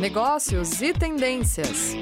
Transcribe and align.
negócios 0.00 0.82
e 0.82 0.92
tendências. 0.92 1.94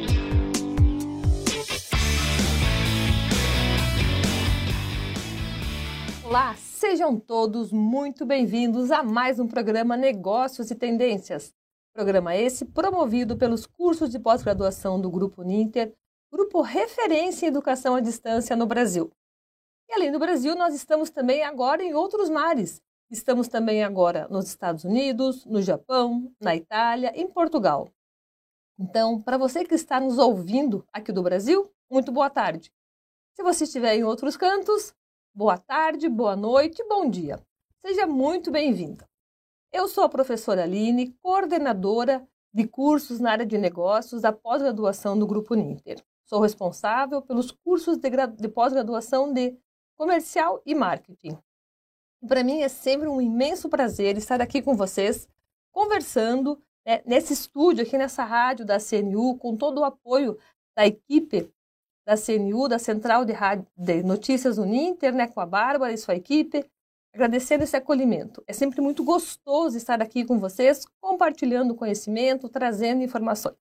Olá, 6.24 6.56
sejam 6.56 7.20
todos 7.20 7.70
muito 7.70 8.26
bem-vindos 8.26 8.90
a 8.90 9.04
mais 9.04 9.38
um 9.38 9.46
programa 9.46 9.96
Negócios 9.96 10.72
e 10.72 10.74
Tendências. 10.74 11.54
Programa 11.92 12.34
esse 12.34 12.64
promovido 12.64 13.36
pelos 13.36 13.64
cursos 13.64 14.10
de 14.10 14.18
pós-graduação 14.18 15.00
do 15.00 15.08
Grupo 15.08 15.44
Ninter, 15.44 15.94
grupo 16.32 16.62
referência 16.62 17.46
em 17.46 17.48
educação 17.48 17.94
à 17.94 18.00
distância 18.00 18.56
no 18.56 18.66
Brasil. 18.66 19.12
E 19.88 19.94
além 19.94 20.10
do 20.10 20.18
Brasil, 20.18 20.56
nós 20.56 20.74
estamos 20.74 21.10
também 21.10 21.44
agora 21.44 21.84
em 21.84 21.94
outros 21.94 22.28
mares. 22.28 22.82
Estamos 23.14 23.46
também 23.46 23.84
agora 23.84 24.26
nos 24.28 24.48
Estados 24.48 24.82
Unidos, 24.82 25.46
no 25.46 25.62
Japão, 25.62 26.34
na 26.40 26.56
Itália, 26.56 27.12
em 27.14 27.28
Portugal. 27.28 27.88
Então, 28.76 29.22
para 29.22 29.38
você 29.38 29.64
que 29.64 29.76
está 29.76 30.00
nos 30.00 30.18
ouvindo 30.18 30.84
aqui 30.92 31.12
do 31.12 31.22
Brasil, 31.22 31.70
muito 31.88 32.10
boa 32.10 32.28
tarde. 32.28 32.72
Se 33.36 33.42
você 33.44 33.62
estiver 33.62 33.94
em 33.94 34.02
outros 34.02 34.36
cantos, 34.36 34.92
boa 35.32 35.56
tarde, 35.56 36.08
boa 36.08 36.34
noite, 36.34 36.84
bom 36.88 37.08
dia. 37.08 37.40
Seja 37.86 38.04
muito 38.04 38.50
bem-vinda. 38.50 39.08
Eu 39.72 39.86
sou 39.86 40.02
a 40.02 40.08
professora 40.08 40.64
Aline, 40.64 41.16
coordenadora 41.22 42.26
de 42.52 42.66
cursos 42.66 43.20
na 43.20 43.30
área 43.30 43.46
de 43.46 43.56
negócios 43.56 44.22
da 44.22 44.32
pós-graduação 44.32 45.16
do 45.16 45.24
Grupo 45.24 45.54
Ninter. 45.54 46.04
Sou 46.24 46.40
responsável 46.40 47.22
pelos 47.22 47.52
cursos 47.52 47.96
de, 47.96 48.10
de 48.10 48.48
pós-graduação 48.48 49.32
de 49.32 49.56
comercial 49.96 50.60
e 50.66 50.74
marketing. 50.74 51.38
Para 52.26 52.42
mim 52.42 52.62
é 52.62 52.68
sempre 52.68 53.06
um 53.06 53.20
imenso 53.20 53.68
prazer 53.68 54.16
estar 54.16 54.40
aqui 54.40 54.62
com 54.62 54.74
vocês, 54.74 55.28
conversando 55.70 56.58
né, 56.86 57.02
nesse 57.04 57.32
estúdio, 57.32 57.84
aqui 57.84 57.98
nessa 57.98 58.24
rádio 58.24 58.64
da 58.64 58.78
CNU, 58.78 59.36
com 59.36 59.56
todo 59.56 59.80
o 59.80 59.84
apoio 59.84 60.38
da 60.76 60.86
equipe 60.86 61.52
da 62.06 62.16
CNU, 62.16 62.68
da 62.68 62.78
Central 62.78 63.24
de, 63.24 63.32
rádio, 63.32 63.66
de 63.76 64.02
Notícias 64.02 64.58
Uninter, 64.58 65.14
né, 65.14 65.26
com 65.26 65.40
a 65.40 65.46
Bárbara 65.46 65.92
e 65.92 65.98
sua 65.98 66.14
equipe, 66.14 66.64
agradecendo 67.14 67.64
esse 67.64 67.76
acolhimento. 67.76 68.42
É 68.46 68.52
sempre 68.52 68.80
muito 68.80 69.02
gostoso 69.04 69.76
estar 69.76 70.02
aqui 70.02 70.24
com 70.24 70.38
vocês, 70.38 70.84
compartilhando 71.00 71.74
conhecimento, 71.74 72.48
trazendo 72.48 73.02
informações. 73.02 73.56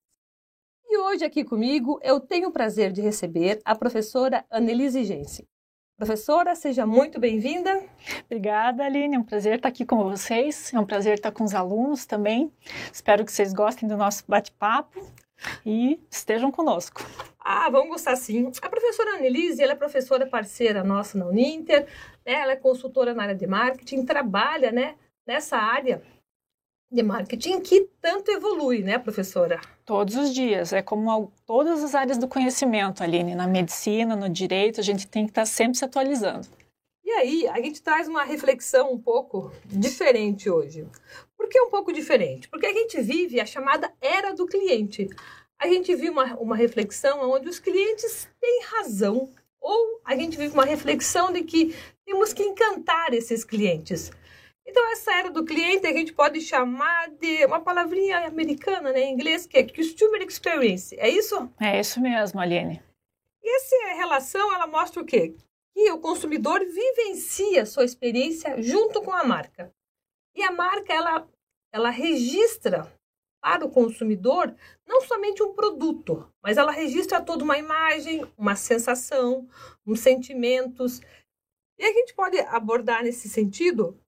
E 0.86 0.98
hoje 0.98 1.24
aqui 1.24 1.44
comigo 1.44 1.98
eu 2.02 2.20
tenho 2.20 2.48
o 2.48 2.52
prazer 2.52 2.92
de 2.92 3.00
receber 3.00 3.60
a 3.64 3.74
professora 3.74 4.44
Annelise 4.50 5.04
Gense. 5.04 5.48
Professora, 5.96 6.56
seja 6.56 6.84
muito 6.84 7.20
bem-vinda. 7.20 7.80
Obrigada, 8.26 8.84
Aline. 8.84 9.14
É 9.14 9.18
um 9.18 9.22
prazer 9.22 9.56
estar 9.56 9.68
aqui 9.68 9.86
com 9.86 10.02
vocês. 10.02 10.74
É 10.74 10.80
um 10.80 10.84
prazer 10.84 11.14
estar 11.14 11.30
com 11.30 11.44
os 11.44 11.54
alunos 11.54 12.04
também. 12.04 12.52
Espero 12.92 13.24
que 13.24 13.30
vocês 13.30 13.52
gostem 13.52 13.88
do 13.88 13.96
nosso 13.96 14.24
bate-papo 14.26 15.06
e 15.64 16.00
estejam 16.10 16.50
conosco. 16.50 17.00
Ah, 17.38 17.70
vamos 17.70 17.90
gostar 17.90 18.16
sim. 18.16 18.50
A 18.60 18.68
professora 18.68 19.14
Annelise, 19.14 19.62
ela 19.62 19.72
é 19.72 19.76
professora 19.76 20.26
parceira 20.26 20.82
nossa 20.82 21.16
na 21.16 21.26
Uninter, 21.26 21.86
né? 22.26 22.32
ela 22.32 22.52
é 22.52 22.56
consultora 22.56 23.14
na 23.14 23.22
área 23.22 23.34
de 23.36 23.46
marketing, 23.46 24.04
trabalha 24.04 24.72
né, 24.72 24.96
nessa 25.24 25.56
área 25.56 26.02
de 26.94 27.02
marketing 27.02 27.60
que 27.60 27.88
tanto 28.00 28.30
evolui, 28.30 28.82
né, 28.82 28.98
professora? 28.98 29.60
Todos 29.84 30.14
os 30.14 30.32
dias. 30.32 30.72
É 30.72 30.80
como 30.80 31.32
todas 31.44 31.82
as 31.82 31.94
áreas 31.94 32.16
do 32.16 32.28
conhecimento, 32.28 33.02
Aline. 33.02 33.34
Na 33.34 33.48
medicina, 33.48 34.14
no 34.14 34.28
direito, 34.28 34.80
a 34.80 34.84
gente 34.84 35.06
tem 35.06 35.24
que 35.24 35.32
estar 35.32 35.44
sempre 35.44 35.76
se 35.76 35.84
atualizando. 35.84 36.46
E 37.04 37.10
aí, 37.10 37.48
a 37.48 37.60
gente 37.60 37.82
traz 37.82 38.06
uma 38.06 38.22
reflexão 38.22 38.92
um 38.92 38.98
pouco 38.98 39.52
diferente 39.66 40.48
hoje. 40.48 40.86
Por 41.36 41.48
que 41.48 41.60
um 41.60 41.68
pouco 41.68 41.92
diferente? 41.92 42.48
Porque 42.48 42.66
a 42.66 42.72
gente 42.72 43.00
vive 43.00 43.40
a 43.40 43.46
chamada 43.46 43.92
era 44.00 44.32
do 44.32 44.46
cliente. 44.46 45.10
A 45.58 45.66
gente 45.66 45.94
vive 45.94 46.10
uma, 46.10 46.36
uma 46.36 46.56
reflexão 46.56 47.28
onde 47.28 47.48
os 47.48 47.58
clientes 47.58 48.28
têm 48.40 48.62
razão, 48.64 49.28
ou 49.60 50.00
a 50.04 50.14
gente 50.14 50.36
vive 50.36 50.54
uma 50.54 50.64
reflexão 50.64 51.32
de 51.32 51.42
que 51.42 51.74
temos 52.06 52.32
que 52.32 52.42
encantar 52.42 53.12
esses 53.12 53.44
clientes. 53.44 54.12
Então, 54.66 54.90
essa 54.92 55.12
era 55.12 55.30
do 55.30 55.44
cliente 55.44 55.86
a 55.86 55.92
gente 55.92 56.12
pode 56.12 56.40
chamar 56.40 57.10
de 57.10 57.44
uma 57.44 57.60
palavrinha 57.60 58.26
americana, 58.26 58.92
né, 58.92 59.00
em 59.02 59.12
inglês, 59.12 59.46
que 59.46 59.58
é 59.58 59.66
Customer 59.66 60.22
Experience. 60.22 60.98
É 60.98 61.08
isso? 61.08 61.50
É 61.60 61.78
isso 61.78 62.00
mesmo, 62.00 62.40
Aline. 62.40 62.82
E 63.42 63.56
essa 63.56 63.94
relação, 63.96 64.52
ela 64.54 64.66
mostra 64.66 65.02
o 65.02 65.04
quê? 65.04 65.34
Que 65.74 65.90
o 65.92 65.98
consumidor 65.98 66.60
vivencia 66.60 67.66
sua 67.66 67.84
experiência 67.84 68.60
junto 68.62 69.02
com 69.02 69.12
a 69.12 69.24
marca. 69.24 69.70
E 70.34 70.42
a 70.42 70.50
marca, 70.50 70.92
ela, 70.92 71.28
ela 71.70 71.90
registra 71.90 72.90
para 73.42 73.66
o 73.66 73.70
consumidor 73.70 74.56
não 74.86 75.02
somente 75.02 75.42
um 75.42 75.52
produto, 75.52 76.26
mas 76.42 76.56
ela 76.56 76.72
registra 76.72 77.20
toda 77.20 77.44
uma 77.44 77.58
imagem, 77.58 78.26
uma 78.38 78.56
sensação, 78.56 79.46
uns 79.86 80.00
sentimentos. 80.00 81.02
E 81.78 81.84
a 81.84 81.92
gente 81.92 82.14
pode 82.14 82.38
abordar 82.38 83.02
nesse 83.02 83.28
sentido 83.28 84.00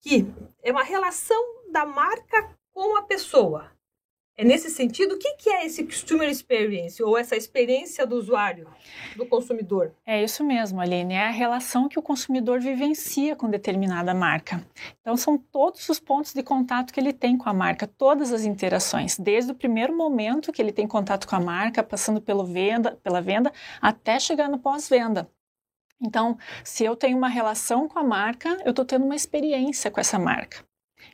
que 0.00 0.26
é 0.62 0.70
uma 0.70 0.84
relação 0.84 1.42
da 1.70 1.84
marca 1.84 2.56
com 2.72 2.96
a 2.96 3.02
pessoa. 3.02 3.70
É 4.40 4.44
nesse 4.44 4.70
sentido, 4.70 5.16
o 5.16 5.18
que, 5.18 5.32
que 5.32 5.50
é 5.50 5.66
esse 5.66 5.82
customer 5.82 6.28
experience, 6.28 7.02
ou 7.02 7.18
essa 7.18 7.34
experiência 7.34 8.06
do 8.06 8.14
usuário, 8.14 8.68
do 9.16 9.26
consumidor? 9.26 9.92
É 10.06 10.22
isso 10.22 10.44
mesmo, 10.44 10.80
Aline, 10.80 11.14
é 11.14 11.26
a 11.26 11.30
relação 11.30 11.88
que 11.88 11.98
o 11.98 12.02
consumidor 12.02 12.60
vivencia 12.60 13.34
com 13.34 13.50
determinada 13.50 14.14
marca. 14.14 14.64
Então, 15.00 15.16
são 15.16 15.36
todos 15.36 15.88
os 15.88 15.98
pontos 15.98 16.32
de 16.32 16.44
contato 16.44 16.92
que 16.92 17.00
ele 17.00 17.12
tem 17.12 17.36
com 17.36 17.48
a 17.48 17.52
marca, 17.52 17.84
todas 17.84 18.32
as 18.32 18.44
interações, 18.44 19.18
desde 19.18 19.50
o 19.50 19.56
primeiro 19.56 19.96
momento 19.96 20.52
que 20.52 20.62
ele 20.62 20.70
tem 20.70 20.86
contato 20.86 21.26
com 21.26 21.34
a 21.34 21.40
marca, 21.40 21.82
passando 21.82 22.20
pelo 22.20 22.44
venda, 22.44 22.96
pela 23.02 23.20
venda, 23.20 23.52
até 23.82 24.20
chegar 24.20 24.48
no 24.48 24.60
pós-venda. 24.60 25.28
Então, 26.00 26.38
se 26.62 26.84
eu 26.84 26.94
tenho 26.94 27.16
uma 27.16 27.28
relação 27.28 27.88
com 27.88 27.98
a 27.98 28.04
marca, 28.04 28.56
eu 28.64 28.70
estou 28.70 28.84
tendo 28.84 29.04
uma 29.04 29.16
experiência 29.16 29.90
com 29.90 30.00
essa 30.00 30.18
marca. 30.18 30.64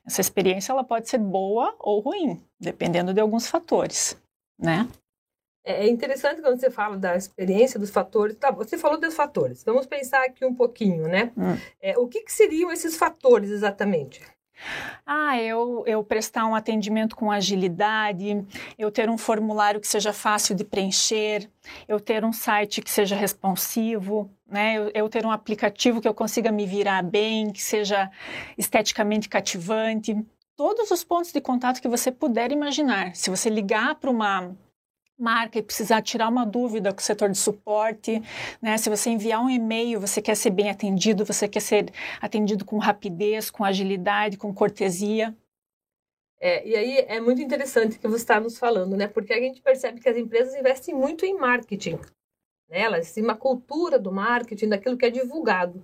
Essa 0.07 0.21
experiência 0.21 0.73
ela 0.73 0.85
pode 0.85 1.09
ser 1.09 1.19
boa 1.19 1.75
ou 1.79 2.01
ruim, 2.01 2.43
dependendo 2.61 3.15
de 3.15 3.21
alguns 3.21 3.47
fatores, 3.47 4.17
né? 4.59 4.89
É, 5.65 5.87
é 5.87 5.89
interessante 5.89 6.43
quando 6.43 6.61
você 6.61 6.71
fala 6.71 6.97
da 6.97 7.17
experiência, 7.17 7.81
dos 7.81 7.91
fatores. 7.91 8.37
Tá, 8.37 8.51
você 8.51 8.77
falou 8.77 9.01
dos 9.01 9.15
fatores. 9.15 9.65
Vamos 9.65 9.87
pensar 9.87 10.23
aqui 10.25 10.45
um 10.45 10.55
pouquinho, 10.55 11.09
né? 11.09 11.33
Hum. 11.37 11.57
É, 11.81 11.99
o 11.99 12.07
que, 12.07 12.21
que 12.21 12.33
seriam 12.33 12.71
esses 12.71 12.97
fatores 12.97 13.51
exatamente? 13.51 14.23
Ah, 15.07 15.41
eu, 15.41 15.85
eu 15.87 16.03
prestar 16.03 16.47
um 16.47 16.55
atendimento 16.55 17.15
com 17.17 17.31
agilidade, 17.31 18.45
eu 18.79 18.91
ter 18.91 19.09
um 19.11 19.19
formulário 19.19 19.81
que 19.81 19.89
seja 19.89 20.13
fácil 20.13 20.55
de 20.55 20.65
preencher, 20.65 21.49
eu 21.87 22.01
ter 22.01 22.25
um 22.25 22.33
site 22.33 22.83
que 22.83 22.91
seja 22.91 23.15
responsivo, 23.15 24.31
né? 24.49 24.77
Eu, 24.77 24.91
eu 24.95 25.09
ter 25.09 25.27
um 25.27 25.31
aplicativo 25.31 26.01
que 26.01 26.09
eu 26.09 26.15
consiga 26.15 26.51
me 26.51 26.67
virar 26.67 27.03
bem, 27.03 27.51
que 27.51 27.63
seja 27.63 28.11
esteticamente 28.57 29.29
cativante. 29.29 30.17
Todos 30.57 30.91
os 30.91 31.03
pontos 31.03 31.33
de 31.33 31.41
contato 31.41 31.83
que 31.83 31.89
você 31.89 32.13
puder 32.13 32.53
imaginar. 32.53 33.15
Se 33.15 33.29
você 33.29 33.51
ligar 33.51 33.97
para 33.97 34.11
uma 34.11 34.55
marca 35.19 35.59
e 35.59 35.63
precisar 35.63 36.03
tirar 36.03 36.29
uma 36.29 36.45
dúvida 36.45 36.93
com 36.93 37.01
o 37.01 37.03
setor 37.03 37.31
de 37.31 37.39
suporte, 37.39 38.23
né? 38.61 38.77
Se 38.77 38.91
você 38.91 39.11
enviar 39.11 39.41
um 39.43 39.51
e-mail, 39.51 40.01
você 40.01 40.21
quer 40.21 40.37
ser 40.37 40.51
bem 40.51 40.71
atendido, 40.71 41.25
você 41.25 41.49
quer 41.49 41.61
ser 41.61 41.93
atendido 42.21 42.65
com 42.65 42.79
rapidez, 42.79 43.51
com 43.51 43.65
agilidade, 43.65 44.37
com 44.37 44.53
cortesia. 44.53 45.35
É, 46.41 46.67
e 46.67 46.77
aí 46.77 46.99
é 47.09 47.21
muito 47.21 47.41
interessante 47.41 47.99
que 47.99 48.09
você 48.09 48.23
está 48.23 48.41
nos 48.41 48.59
falando, 48.59 48.97
né? 48.97 49.07
Porque 49.07 49.33
a 49.33 49.41
gente 49.41 49.63
percebe 49.63 50.01
que 50.01 50.09
as 50.09 50.17
empresas 50.17 50.55
investem 50.55 50.95
muito 50.95 51.25
em 51.25 51.39
marketing. 51.39 51.99
Né? 52.69 52.81
Elas 52.81 53.13
têm 53.13 53.23
uma 53.25 53.37
cultura 53.37 53.99
do 53.99 54.13
marketing, 54.13 54.69
daquilo 54.69 54.99
que 54.99 55.07
é 55.07 55.11
divulgado. 55.11 55.83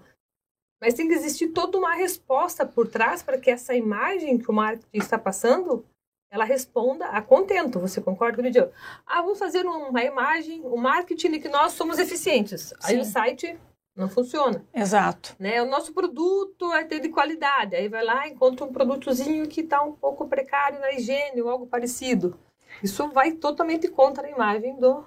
Mas 0.81 0.95
tem 0.95 1.07
que 1.07 1.15
existir 1.15 1.49
toda 1.49 1.79
uma 1.79 1.95
resposta 1.95 2.67
por 2.67 2.89
trás 2.89 3.23
para 3.23 3.39
que 3.39 3.51
essa 3.51 3.75
imagem 3.75 4.39
que 4.39 4.51
o 4.51 4.55
marketing 4.55 4.99
está 4.99 5.19
passando 5.19 5.85
ela 6.31 6.45
responda 6.45 7.07
a 7.07 7.21
contento. 7.21 7.81
Você 7.81 8.01
concorda 8.01 8.37
comigo? 8.37 8.71
Ah, 9.07 9.21
vamos 9.21 9.39
fazer 9.39 9.67
uma 9.67 10.03
imagem, 10.03 10.63
um 10.65 10.77
marketing 10.77 11.41
que 11.41 11.49
nós 11.49 11.73
somos 11.73 11.99
eficientes. 11.99 12.69
Sim. 12.69 12.75
Aí 12.85 12.99
o 12.99 13.05
site 13.05 13.59
não 13.97 14.09
funciona. 14.09 14.65
Exato. 14.73 15.35
Né? 15.39 15.61
O 15.61 15.67
nosso 15.67 15.93
produto 15.93 16.73
é 16.73 16.85
ter 16.85 17.01
de 17.01 17.09
qualidade. 17.09 17.75
Aí 17.75 17.89
vai 17.89 18.05
lá, 18.05 18.29
encontra 18.29 18.65
um 18.65 18.73
produtozinho 18.73 19.49
que 19.49 19.61
está 19.61 19.83
um 19.83 19.93
pouco 19.93 20.29
precário 20.29 20.81
na 20.81 20.93
higiene 20.93 21.43
ou 21.43 21.51
algo 21.51 21.67
parecido. 21.67 22.39
Isso 22.83 23.09
vai 23.09 23.33
totalmente 23.33 23.89
contra 23.89 24.27
a 24.27 24.31
imagem 24.31 24.79
do, 24.79 25.05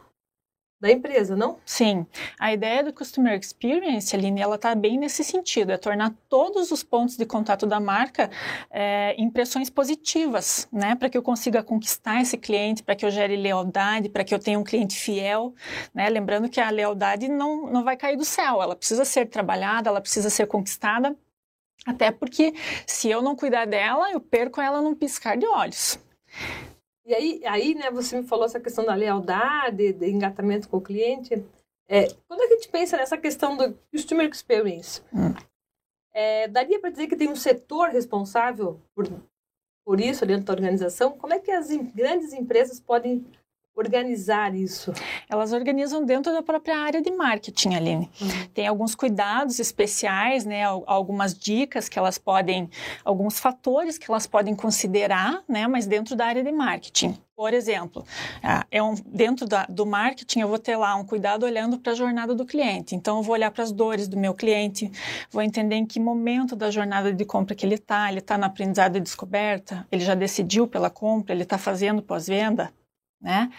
da 0.83 0.91
empresa, 0.91 1.33
não? 1.33 1.57
Sim. 1.65 2.05
A 2.37 2.53
ideia 2.53 2.83
do 2.83 2.91
Customer 2.91 3.39
Experience, 3.39 4.13
Aline, 4.13 4.41
ela 4.41 4.55
está 4.55 4.75
bem 4.75 4.99
nesse 4.99 5.23
sentido, 5.23 5.71
é 5.71 5.77
tornar 5.77 6.13
todos 6.27 6.71
os 6.71 6.83
pontos 6.83 7.15
de 7.15 7.25
contato 7.25 7.65
da 7.65 7.79
marca 7.79 8.29
é, 8.69 9.15
impressões 9.17 9.69
positivas, 9.69 10.67
né? 10.73 10.93
Para 10.93 11.09
que 11.09 11.17
eu 11.17 11.23
consiga 11.23 11.63
conquistar 11.63 12.21
esse 12.21 12.37
cliente, 12.37 12.83
para 12.83 12.97
que 12.97 13.05
eu 13.05 13.09
gere 13.09 13.37
lealdade, 13.37 14.09
para 14.09 14.25
que 14.25 14.35
eu 14.35 14.39
tenha 14.39 14.59
um 14.59 14.63
cliente 14.63 14.97
fiel, 14.97 15.55
né? 15.93 16.09
Lembrando 16.09 16.49
que 16.49 16.59
a 16.59 16.69
lealdade 16.69 17.29
não, 17.29 17.71
não 17.71 17.83
vai 17.85 17.95
cair 17.95 18.17
do 18.17 18.25
céu, 18.25 18.61
ela 18.61 18.75
precisa 18.75 19.05
ser 19.05 19.27
trabalhada, 19.27 19.89
ela 19.89 20.01
precisa 20.01 20.29
ser 20.29 20.47
conquistada, 20.47 21.15
até 21.85 22.11
porque 22.11 22.53
se 22.85 23.09
eu 23.09 23.21
não 23.21 23.37
cuidar 23.37 23.65
dela, 23.65 24.11
eu 24.11 24.19
perco 24.19 24.59
ela 24.59 24.81
num 24.81 24.93
piscar 24.93 25.37
de 25.37 25.45
olhos. 25.45 25.97
E 27.05 27.13
aí, 27.13 27.41
aí, 27.45 27.75
né, 27.75 27.91
você 27.91 28.19
me 28.19 28.27
falou 28.27 28.45
essa 28.45 28.59
questão 28.59 28.85
da 28.85 28.95
lealdade, 28.95 29.93
de 29.93 30.09
engatamento 30.09 30.69
com 30.69 30.77
o 30.77 30.81
cliente. 30.81 31.43
É, 31.87 32.07
quando 32.27 32.41
a 32.41 32.47
gente 32.47 32.69
pensa 32.69 32.95
nessa 32.95 33.17
questão 33.17 33.57
do 33.57 33.77
customer 33.91 34.29
experience, 34.29 35.01
hum. 35.13 35.33
é, 36.13 36.47
daria 36.47 36.79
para 36.79 36.91
dizer 36.91 37.07
que 37.07 37.15
tem 37.15 37.29
um 37.29 37.35
setor 37.35 37.89
responsável 37.89 38.79
por, 38.95 39.05
por 39.85 39.99
isso 39.99 40.25
dentro 40.25 40.45
da 40.45 40.53
organização? 40.53 41.17
Como 41.17 41.33
é 41.33 41.39
que 41.39 41.51
as 41.51 41.67
grandes 41.93 42.31
empresas 42.31 42.79
podem 42.79 43.25
organizar 43.75 44.53
isso? 44.55 44.93
Elas 45.29 45.51
organizam 45.51 46.05
dentro 46.05 46.31
da 46.31 46.41
própria 46.41 46.77
área 46.77 47.01
de 47.01 47.11
marketing, 47.11 47.75
Aline. 47.75 48.09
Uhum. 48.21 48.47
Tem 48.53 48.67
alguns 48.67 48.95
cuidados 48.95 49.59
especiais, 49.59 50.45
né, 50.45 50.63
algumas 50.85 51.33
dicas 51.33 51.89
que 51.89 51.97
elas 51.97 52.17
podem, 52.17 52.69
alguns 53.03 53.39
fatores 53.39 53.97
que 53.97 54.09
elas 54.09 54.27
podem 54.27 54.55
considerar, 54.55 55.43
né, 55.47 55.67
mas 55.67 55.85
dentro 55.85 56.15
da 56.15 56.25
área 56.25 56.43
de 56.43 56.51
marketing. 56.51 57.17
Por 57.35 57.51
exemplo, 57.51 58.05
é 58.69 58.81
um, 58.81 58.93
dentro 59.07 59.47
da, 59.47 59.65
do 59.65 59.87
marketing 59.87 60.41
eu 60.41 60.47
vou 60.47 60.59
ter 60.59 60.75
lá 60.75 60.95
um 60.95 61.03
cuidado 61.03 61.43
olhando 61.43 61.79
para 61.79 61.91
a 61.91 61.95
jornada 61.95 62.35
do 62.35 62.45
cliente. 62.45 62.95
Então 62.95 63.17
eu 63.17 63.23
vou 63.23 63.33
olhar 63.33 63.49
para 63.49 63.63
as 63.63 63.71
dores 63.71 64.07
do 64.07 64.15
meu 64.15 64.35
cliente, 64.35 64.91
vou 65.31 65.41
entender 65.41 65.75
em 65.75 65.85
que 65.85 65.99
momento 65.99 66.55
da 66.55 66.69
jornada 66.69 67.11
de 67.11 67.25
compra 67.25 67.55
que 67.55 67.65
ele 67.65 67.73
está. 67.73 68.07
Ele 68.07 68.19
está 68.19 68.37
no 68.37 68.45
aprendizado 68.45 68.97
e 68.97 69.01
descoberta, 69.01 69.85
ele 69.91 70.05
já 70.05 70.13
decidiu 70.13 70.67
pela 70.67 70.91
compra, 70.91 71.33
ele 71.33 71.41
está 71.41 71.57
fazendo 71.57 72.03
pós-venda, 72.03 72.71
né? 73.23 73.49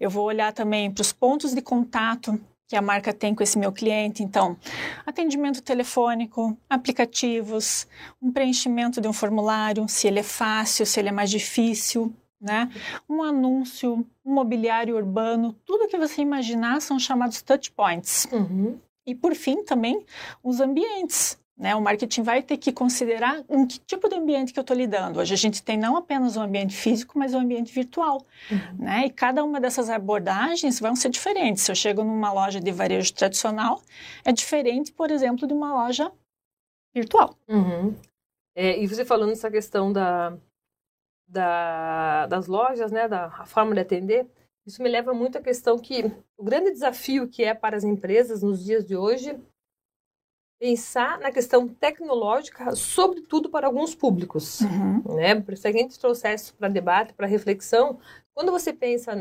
Eu 0.00 0.10
vou 0.10 0.24
olhar 0.24 0.52
também 0.52 0.90
para 0.90 1.00
os 1.00 1.12
pontos 1.12 1.54
de 1.54 1.62
contato 1.62 2.38
que 2.66 2.76
a 2.76 2.82
marca 2.82 3.12
tem 3.12 3.34
com 3.34 3.42
esse 3.42 3.58
meu 3.58 3.70
cliente. 3.70 4.22
Então, 4.22 4.56
atendimento 5.04 5.62
telefônico, 5.62 6.56
aplicativos, 6.68 7.86
um 8.20 8.32
preenchimento 8.32 9.00
de 9.00 9.06
um 9.06 9.12
formulário, 9.12 9.86
se 9.88 10.06
ele 10.08 10.20
é 10.20 10.22
fácil, 10.22 10.86
se 10.86 10.98
ele 10.98 11.10
é 11.10 11.12
mais 11.12 11.30
difícil, 11.30 12.12
né? 12.40 12.70
Um 13.08 13.22
anúncio, 13.22 14.06
um 14.24 14.34
mobiliário 14.34 14.96
urbano, 14.96 15.54
tudo 15.64 15.86
que 15.86 15.98
você 15.98 16.22
imaginar 16.22 16.80
são 16.80 16.98
chamados 16.98 17.42
touch 17.42 17.70
points. 17.70 18.26
Uhum. 18.32 18.78
E 19.06 19.14
por 19.14 19.34
fim 19.34 19.62
também 19.62 20.04
os 20.42 20.60
ambientes. 20.60 21.38
Né? 21.56 21.74
O 21.76 21.80
marketing 21.80 22.22
vai 22.22 22.42
ter 22.42 22.56
que 22.56 22.72
considerar 22.72 23.44
em 23.48 23.66
que 23.66 23.78
tipo 23.78 24.08
de 24.08 24.16
ambiente 24.16 24.52
que 24.52 24.58
eu 24.58 24.62
estou 24.62 24.76
lidando. 24.76 25.20
Hoje 25.20 25.34
a 25.34 25.36
gente 25.36 25.62
tem 25.62 25.76
não 25.76 25.96
apenas 25.96 26.36
o 26.36 26.40
um 26.40 26.42
ambiente 26.42 26.74
físico, 26.74 27.18
mas 27.18 27.34
o 27.34 27.36
um 27.36 27.40
ambiente 27.40 27.72
virtual. 27.72 28.24
Uhum. 28.50 28.84
Né? 28.84 29.06
E 29.06 29.10
cada 29.10 29.44
uma 29.44 29.60
dessas 29.60 29.90
abordagens 29.90 30.80
vão 30.80 30.96
ser 30.96 31.10
diferentes. 31.10 31.62
Se 31.62 31.70
eu 31.70 31.76
chego 31.76 32.02
numa 32.02 32.32
loja 32.32 32.60
de 32.60 32.72
varejo 32.72 33.12
tradicional, 33.14 33.82
é 34.24 34.32
diferente, 34.32 34.92
por 34.92 35.10
exemplo, 35.10 35.46
de 35.46 35.54
uma 35.54 35.72
loja 35.72 36.10
virtual. 36.94 37.36
Uhum. 37.48 37.94
É, 38.54 38.78
e 38.78 38.86
você 38.86 39.04
falando 39.04 39.32
essa 39.32 39.50
questão 39.50 39.92
da, 39.92 40.36
da, 41.26 42.26
das 42.26 42.46
lojas, 42.46 42.92
né, 42.92 43.08
da 43.08 43.30
forma 43.46 43.74
de 43.74 43.80
atender, 43.80 44.26
isso 44.66 44.82
me 44.82 44.88
leva 44.88 45.12
muito 45.12 45.38
à 45.38 45.40
questão 45.40 45.78
que 45.78 46.04
o 46.36 46.44
grande 46.44 46.70
desafio 46.70 47.28
que 47.28 47.42
é 47.42 47.54
para 47.54 47.76
as 47.76 47.84
empresas 47.84 48.42
nos 48.42 48.64
dias 48.64 48.84
de 48.84 48.96
hoje 48.96 49.38
pensar 50.62 51.18
na 51.18 51.32
questão 51.32 51.66
tecnológica, 51.66 52.76
sobretudo 52.76 53.50
para 53.50 53.66
alguns 53.66 53.96
públicos. 53.96 54.60
Uhum. 54.60 55.16
Né? 55.16 55.56
Se 55.56 55.66
a 55.66 55.72
gente 55.72 55.98
trouxesse 55.98 56.44
isso 56.44 56.54
para 56.54 56.68
debate, 56.68 57.14
para 57.14 57.26
reflexão, 57.26 57.98
quando 58.32 58.52
você 58.52 58.72
pensa 58.72 59.20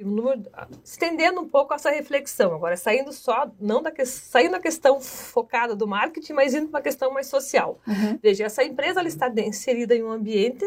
número, 0.00 0.42
estendendo 0.82 1.40
um 1.40 1.48
pouco 1.48 1.72
essa 1.72 1.92
reflexão, 1.92 2.52
agora 2.52 2.76
saindo 2.76 3.12
só, 3.12 3.48
não 3.60 3.80
da 3.80 3.92
saindo 4.04 4.50
da 4.50 4.60
questão 4.60 5.00
focada 5.00 5.76
do 5.76 5.86
marketing, 5.86 6.32
mas 6.32 6.52
indo 6.54 6.66
para 6.66 6.78
uma 6.78 6.82
questão 6.82 7.12
mais 7.12 7.28
social. 7.28 7.78
Uhum. 7.86 8.18
Veja, 8.20 8.46
essa 8.46 8.64
empresa 8.64 8.98
ela 8.98 9.06
está 9.06 9.28
inserida 9.28 9.94
em 9.94 10.02
um 10.02 10.10
ambiente 10.10 10.64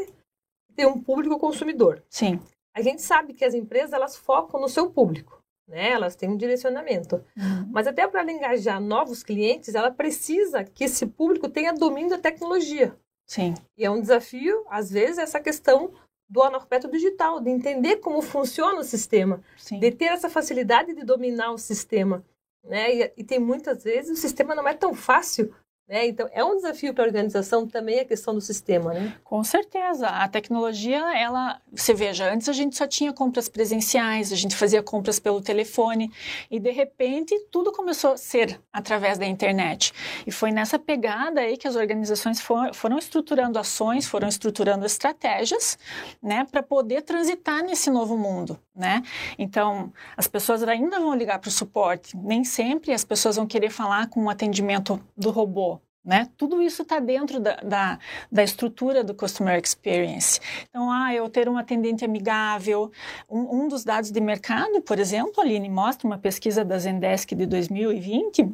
tem 0.74 0.86
um 0.86 1.02
público 1.02 1.38
consumidor. 1.38 2.02
Sim. 2.08 2.40
A 2.74 2.82
gente 2.82 3.02
sabe 3.02 3.34
que 3.34 3.44
as 3.44 3.54
empresas 3.54 3.92
elas 3.92 4.16
focam 4.16 4.62
no 4.62 4.70
seu 4.70 4.90
público 4.90 5.37
né? 5.68 5.90
Elas 5.90 6.16
têm 6.16 6.30
um 6.30 6.38
direcionamento. 6.38 7.24
Uhum. 7.36 7.70
Mas 7.72 7.88
até 7.88 8.08
para 8.08 8.22
ela 8.22 8.32
engajar 8.32 8.80
novos 8.80 9.22
clientes, 9.22 9.76
ela 9.76 9.92
precisa 9.92 10.64
que 10.64 10.86
esse 10.86 11.06
público 11.06 11.50
tenha 11.50 11.74
domínio 11.74 12.12
da 12.12 12.18
tecnologia. 12.18 12.96
Sim. 13.26 13.54
E 13.78 13.86
é 13.86 13.92
um 13.92 14.00
desafio, 14.00 14.66
às 14.70 14.90
vezes, 14.90 15.18
essa 15.18 15.40
questão 15.40 15.92
do 16.30 16.42
analfabeto 16.42 16.90
digital, 16.90 17.40
de 17.40 17.50
entender 17.50 17.98
como 17.98 18.22
funciona 18.22 18.80
o 18.80 18.84
sistema, 18.84 19.42
Sim. 19.58 19.80
de 19.80 19.92
ter 19.92 20.06
essa 20.06 20.30
facilidade 20.30 20.94
de 20.94 21.04
dominar 21.04 21.52
o 21.52 21.58
sistema. 21.58 22.24
Né? 22.64 22.96
E, 22.96 23.14
e 23.18 23.24
tem 23.24 23.40
muitas 23.40 23.84
vezes 23.84 24.18
o 24.18 24.22
sistema 24.22 24.56
não 24.56 24.68
é 24.68 24.74
tão 24.74 24.94
fácil 24.94 25.54
né? 25.88 26.06
Então, 26.06 26.28
é 26.34 26.44
um 26.44 26.58
desafio 26.58 26.94
para 26.94 27.06
a 27.06 27.08
organização 27.08 27.66
também 27.66 28.02
a 28.02 28.06
questão 28.06 28.34
do 28.34 28.42
sistema, 28.42 28.94
né? 28.94 29.16
Com 29.24 29.42
certeza. 29.44 30.08
A 30.08 30.28
tecnologia, 30.28 31.00
ela... 31.18 31.62
Você 31.74 31.94
veja, 31.94 32.30
antes 32.32 32.50
a 32.50 32.54
gente 32.54 32.76
só 32.76 32.86
tinha 32.86 33.14
compras 33.14 33.48
presenciais, 33.48 34.34
a 34.34 34.36
gente 34.36 34.56
fazia 34.56 34.84
compras 34.84 35.18
pelo 35.18 35.40
telefone 35.40 36.12
e, 36.52 36.60
de 36.60 36.72
repente, 36.72 37.34
tudo 37.50 37.72
começou 37.72 38.12
a 38.14 38.18
ser 38.18 38.60
através 38.72 39.18
da 39.18 39.26
internet. 39.26 39.94
E 40.26 40.32
foi 40.32 40.52
nessa 40.52 40.78
pegada 40.78 41.40
aí 41.40 41.56
que 41.56 41.68
as 41.68 41.78
organizações 41.78 42.42
for, 42.42 42.74
foram 42.74 42.98
estruturando 42.98 43.58
ações, 43.58 44.06
foram 44.06 44.28
estruturando 44.28 44.86
estratégias, 44.86 45.78
né? 46.22 46.46
Para 46.52 46.62
poder 46.62 47.04
transitar 47.04 47.64
nesse 47.64 47.90
novo 47.90 48.18
mundo, 48.18 48.60
né? 48.76 49.02
Então, 49.38 49.94
as 50.18 50.28
pessoas 50.28 50.64
ainda 50.64 51.00
vão 51.00 51.16
ligar 51.16 51.40
para 51.40 51.48
o 51.48 51.52
suporte. 51.52 52.18
Nem 52.18 52.44
sempre 52.44 52.92
as 52.92 53.06
pessoas 53.06 53.38
vão 53.38 53.48
querer 53.48 53.70
falar 53.70 54.10
com 54.10 54.22
um 54.24 54.30
atendimento 54.30 55.02
do 55.16 55.32
robô 55.32 55.77
né? 56.08 56.30
Tudo 56.38 56.62
isso 56.62 56.84
está 56.84 57.00
dentro 57.00 57.38
da, 57.38 57.56
da, 57.58 58.00
da, 58.32 58.44
estrutura 58.44 59.04
do 59.04 59.14
Customer 59.14 59.62
Experience. 59.62 60.40
Então, 60.70 60.90
ah, 60.90 61.14
eu 61.14 61.30
ter 61.30 61.50
um 61.50 61.58
atendente 61.58 62.06
amigável. 62.06 62.90
Um, 63.30 63.64
um 63.64 63.68
dos 63.68 63.84
dados 63.84 64.10
de 64.10 64.22
mercado, 64.22 64.82
por 64.82 65.00
exemplo, 65.00 65.42
Aline, 65.42 65.70
mostra 65.70 66.08
uma 66.08 66.18
pesquisa 66.18 66.64
da 66.64 66.80
Zendesk 66.80 67.36
de 67.36 67.46
2020, 67.46 68.50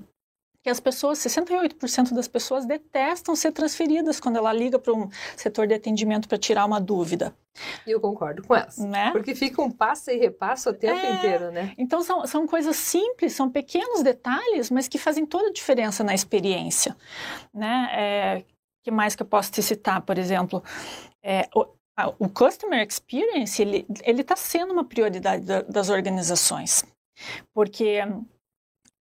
que 0.63 0.69
as 0.69 0.80
pessoas, 0.80 1.19
68% 1.19 2.13
das 2.13 2.27
pessoas 2.27 2.65
detestam 2.65 3.36
ser 3.36 3.51
transferidas 3.51 4.18
quando 4.21 4.38
ela 4.38 4.54
liga 4.54 4.80
para 4.80 4.94
um 4.94 5.10
setor 5.36 5.68
de 5.68 5.74
atendimento 5.74 6.27
para 6.27 6.38
tirar 6.38 6.65
uma 6.65 6.80
dúvida. 6.80 7.36
E 7.86 7.92
eu 7.92 8.00
concordo 8.00 8.42
com 8.48 8.56
essa. 8.56 8.88
Né? 8.88 9.12
Porque 9.12 9.36
fica 9.36 9.62
um 9.62 9.69
passa 9.69 10.13
e 10.13 10.18
repassa 10.18 10.69
o 10.69 10.74
tempo 10.74 10.98
é, 10.98 11.15
inteiro, 11.15 11.51
né? 11.51 11.74
Então 11.77 12.01
são, 12.01 12.25
são 12.25 12.48
coisas 12.48 12.77
simples, 12.77 13.33
são 13.33 13.50
pequenos 13.50 14.01
detalhes, 14.01 14.71
mas 14.71 14.88
que 14.88 14.98
fazem 14.98 15.25
toda 15.25 15.50
a 15.50 15.54
diferença 15.54 16.01
na 16.01 16.15
experiência. 16.15 16.95
Né? 17.54 17.89
É, 17.92 18.44
que 18.81 18.89
mais 18.89 19.15
que 19.15 19.21
eu 19.21 19.27
posso 19.27 19.51
te 19.51 19.62
citar, 19.62 20.01
por 20.01 20.18
exemplo? 20.18 20.63
É, 21.21 21.50
o, 21.54 21.68
o 22.18 22.30
Customer 22.30 22.88
Experience, 22.88 23.62
ele 23.62 24.21
está 24.21 24.38
sendo 24.38 24.71
uma 24.71 24.86
prioridade 24.86 25.43
da, 25.43 25.62
das 25.62 25.89
organizações. 25.89 26.86
Porque 27.53 28.00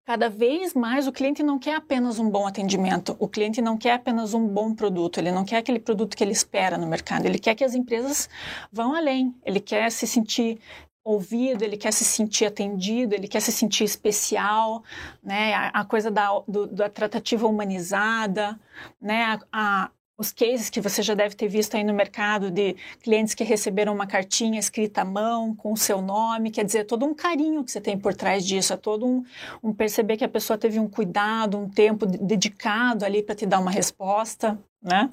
Cada 0.03 0.29
vez 0.29 0.73
mais 0.73 1.07
o 1.07 1.11
cliente 1.11 1.43
não 1.43 1.59
quer 1.59 1.75
apenas 1.75 2.17
um 2.17 2.29
bom 2.29 2.47
atendimento, 2.47 3.15
o 3.19 3.27
cliente 3.27 3.61
não 3.61 3.77
quer 3.77 3.93
apenas 3.93 4.33
um 4.33 4.47
bom 4.47 4.73
produto, 4.73 5.19
ele 5.19 5.31
não 5.31 5.45
quer 5.45 5.57
aquele 5.57 5.79
produto 5.79 6.17
que 6.17 6.23
ele 6.23 6.31
espera 6.31 6.75
no 6.77 6.87
mercado, 6.87 7.27
ele 7.27 7.37
quer 7.37 7.53
que 7.53 7.63
as 7.63 7.75
empresas 7.75 8.27
vão 8.71 8.95
além, 8.95 9.35
ele 9.45 9.59
quer 9.59 9.91
se 9.91 10.07
sentir 10.07 10.59
ouvido, 11.03 11.63
ele 11.63 11.77
quer 11.77 11.91
se 11.91 12.03
sentir 12.03 12.45
atendido, 12.45 13.13
ele 13.13 13.27
quer 13.27 13.41
se 13.41 13.51
sentir 13.51 13.83
especial, 13.83 14.83
né? 15.23 15.53
A, 15.53 15.67
a 15.81 15.85
coisa 15.85 16.11
da, 16.11 16.27
do, 16.47 16.67
da 16.67 16.89
tratativa 16.89 17.47
humanizada, 17.47 18.59
né? 18.99 19.23
A, 19.23 19.39
a, 19.51 19.91
os 20.21 20.31
cases 20.31 20.69
que 20.69 20.79
você 20.79 21.01
já 21.01 21.15
deve 21.15 21.33
ter 21.35 21.47
visto 21.47 21.75
aí 21.75 21.83
no 21.83 21.95
mercado 21.95 22.51
de 22.51 22.75
clientes 23.01 23.33
que 23.33 23.43
receberam 23.43 23.91
uma 23.91 24.05
cartinha 24.05 24.59
escrita 24.59 25.01
à 25.01 25.05
mão 25.05 25.55
com 25.55 25.73
o 25.73 25.77
seu 25.77 25.99
nome, 25.99 26.51
quer 26.51 26.63
dizer, 26.63 26.85
todo 26.85 27.03
um 27.03 27.13
carinho 27.13 27.63
que 27.63 27.71
você 27.71 27.81
tem 27.81 27.97
por 27.97 28.13
trás 28.13 28.45
disso, 28.45 28.71
é 28.71 28.77
todo 28.77 29.03
um, 29.03 29.25
um 29.63 29.73
perceber 29.73 30.17
que 30.17 30.23
a 30.23 30.29
pessoa 30.29 30.59
teve 30.59 30.79
um 30.79 30.87
cuidado, 30.87 31.57
um 31.57 31.67
tempo 31.67 32.05
dedicado 32.05 33.03
ali 33.03 33.23
para 33.23 33.33
te 33.33 33.47
dar 33.47 33.59
uma 33.59 33.71
resposta, 33.71 34.59
né? 34.79 35.11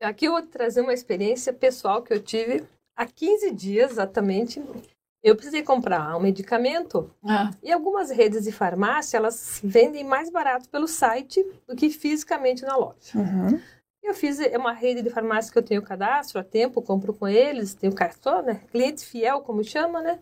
Aqui 0.00 0.26
eu 0.26 0.32
vou 0.32 0.42
trazer 0.42 0.80
uma 0.80 0.94
experiência 0.94 1.52
pessoal 1.52 2.00
que 2.00 2.14
eu 2.14 2.22
tive 2.22 2.64
há 2.94 3.04
15 3.04 3.50
dias 3.50 3.90
exatamente. 3.90 4.62
Eu 5.24 5.34
precisei 5.34 5.64
comprar 5.64 6.16
um 6.16 6.20
medicamento 6.20 7.10
ah. 7.24 7.50
e 7.60 7.72
algumas 7.72 8.10
redes 8.10 8.44
de 8.44 8.52
farmácia 8.52 9.16
elas 9.16 9.60
vendem 9.64 10.04
mais 10.04 10.30
barato 10.30 10.68
pelo 10.68 10.86
site 10.86 11.44
do 11.66 11.74
que 11.74 11.90
fisicamente 11.90 12.62
na 12.62 12.76
loja. 12.76 13.16
Uhum. 13.16 13.60
Eu 14.08 14.14
fiz 14.14 14.38
uma 14.56 14.72
rede 14.72 15.02
de 15.02 15.10
farmácia 15.10 15.52
que 15.52 15.58
eu 15.58 15.62
tenho 15.62 15.82
cadastro 15.82 16.40
há 16.40 16.42
tempo, 16.42 16.80
compro 16.80 17.12
com 17.12 17.28
eles, 17.28 17.74
tenho 17.74 17.94
cartão, 17.94 18.40
né? 18.40 18.64
Cliente 18.70 19.04
fiel, 19.04 19.42
como 19.42 19.62
chama, 19.62 20.00
né? 20.00 20.18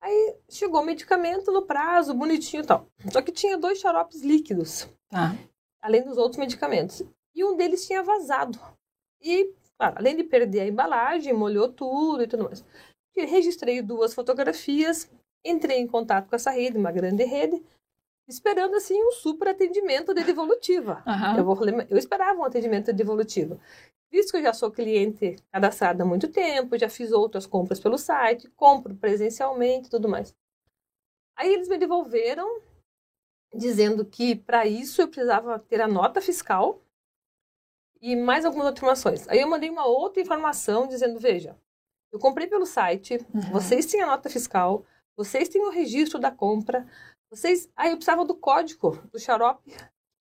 Aí 0.00 0.36
chegou 0.48 0.80
o 0.80 0.84
medicamento 0.84 1.50
no 1.50 1.62
prazo, 1.62 2.14
bonitinho 2.14 2.62
e 2.62 2.66
tal. 2.66 2.86
Só 3.10 3.20
que 3.20 3.32
tinha 3.32 3.58
dois 3.58 3.80
xaropes 3.80 4.22
líquidos, 4.22 4.88
ah. 5.12 5.34
além 5.82 6.04
dos 6.04 6.16
outros 6.16 6.38
medicamentos. 6.38 7.02
E 7.34 7.44
um 7.44 7.56
deles 7.56 7.84
tinha 7.84 8.00
vazado. 8.00 8.60
E, 9.20 9.52
claro, 9.76 9.96
além 9.98 10.14
de 10.14 10.22
perder 10.22 10.60
a 10.60 10.68
embalagem, 10.68 11.32
molhou 11.32 11.68
tudo 11.68 12.22
e 12.22 12.28
tudo 12.28 12.44
mais. 12.44 12.64
Eu 13.16 13.26
registrei 13.26 13.82
duas 13.82 14.14
fotografias, 14.14 15.10
entrei 15.44 15.78
em 15.78 15.86
contato 15.88 16.28
com 16.28 16.36
essa 16.36 16.52
rede, 16.52 16.78
uma 16.78 16.92
grande 16.92 17.24
rede, 17.24 17.60
esperando 18.28 18.74
assim 18.74 19.00
um 19.02 19.12
super 19.12 19.48
atendimento 19.48 20.12
de 20.12 20.24
devolutiva. 20.24 21.02
Uhum. 21.06 21.38
Eu, 21.38 21.44
vou, 21.44 21.58
eu 21.88 21.96
esperava 21.96 22.38
um 22.38 22.44
atendimento 22.44 22.86
de 22.86 22.92
devolutiva. 22.92 23.58
visto 24.10 24.32
que 24.32 24.38
eu 24.38 24.42
já 24.42 24.52
sou 24.52 24.70
cliente 24.70 25.36
cadastrada 25.52 26.02
há 26.02 26.06
muito 26.06 26.28
tempo, 26.28 26.78
já 26.78 26.88
fiz 26.88 27.12
outras 27.12 27.46
compras 27.46 27.78
pelo 27.78 27.98
site, 27.98 28.50
compro 28.56 28.94
presencialmente 28.96 29.86
e 29.86 29.90
tudo 29.90 30.08
mais. 30.08 30.34
Aí 31.36 31.52
eles 31.52 31.68
me 31.68 31.78
devolveram 31.78 32.60
dizendo 33.54 34.04
que 34.04 34.34
para 34.34 34.66
isso 34.66 35.00
eu 35.00 35.08
precisava 35.08 35.58
ter 35.58 35.80
a 35.80 35.88
nota 35.88 36.20
fiscal 36.20 36.82
e 38.00 38.16
mais 38.16 38.44
algumas 38.44 38.66
outras 38.66 38.82
informações. 38.82 39.28
Aí 39.28 39.40
eu 39.40 39.48
mandei 39.48 39.70
uma 39.70 39.86
outra 39.86 40.20
informação 40.20 40.86
dizendo, 40.86 41.18
veja, 41.18 41.56
eu 42.12 42.18
comprei 42.18 42.46
pelo 42.46 42.66
site, 42.66 43.18
uhum. 43.34 43.40
vocês 43.52 43.86
têm 43.86 44.02
a 44.02 44.06
nota 44.06 44.28
fiscal, 44.28 44.84
vocês 45.16 45.48
têm 45.48 45.62
o 45.62 45.70
registro 45.70 46.18
da 46.18 46.30
compra, 46.30 46.86
vocês... 47.36 47.68
Aí 47.76 47.90
eu 47.90 47.96
precisava 47.96 48.24
do 48.24 48.34
código 48.34 48.98
do 49.12 49.18
xarope 49.18 49.72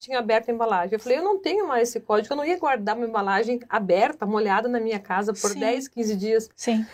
tinha 0.05 0.19
aberto 0.19 0.49
a 0.49 0.53
embalagem. 0.53 0.93
Eu 0.93 0.99
falei, 0.99 1.17
eu 1.17 1.23
não 1.23 1.39
tenho 1.39 1.67
mais 1.67 1.89
esse 1.89 1.99
código, 1.99 2.33
eu 2.33 2.37
não 2.37 2.45
ia 2.45 2.59
guardar 2.59 2.95
uma 2.95 3.07
embalagem 3.07 3.59
aberta, 3.67 4.25
molhada 4.25 4.67
na 4.67 4.79
minha 4.79 4.99
casa 4.99 5.33
por 5.33 5.51
Sim. 5.51 5.59
10, 5.59 5.87
15 5.87 6.15
dias. 6.15 6.49
Sim. 6.55 6.85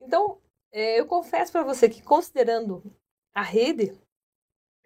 Então, 0.00 0.38
é, 0.72 1.00
eu 1.00 1.06
confesso 1.06 1.50
para 1.50 1.62
você 1.62 1.88
que 1.88 2.02
considerando 2.02 2.82
a 3.34 3.42
rede 3.42 3.92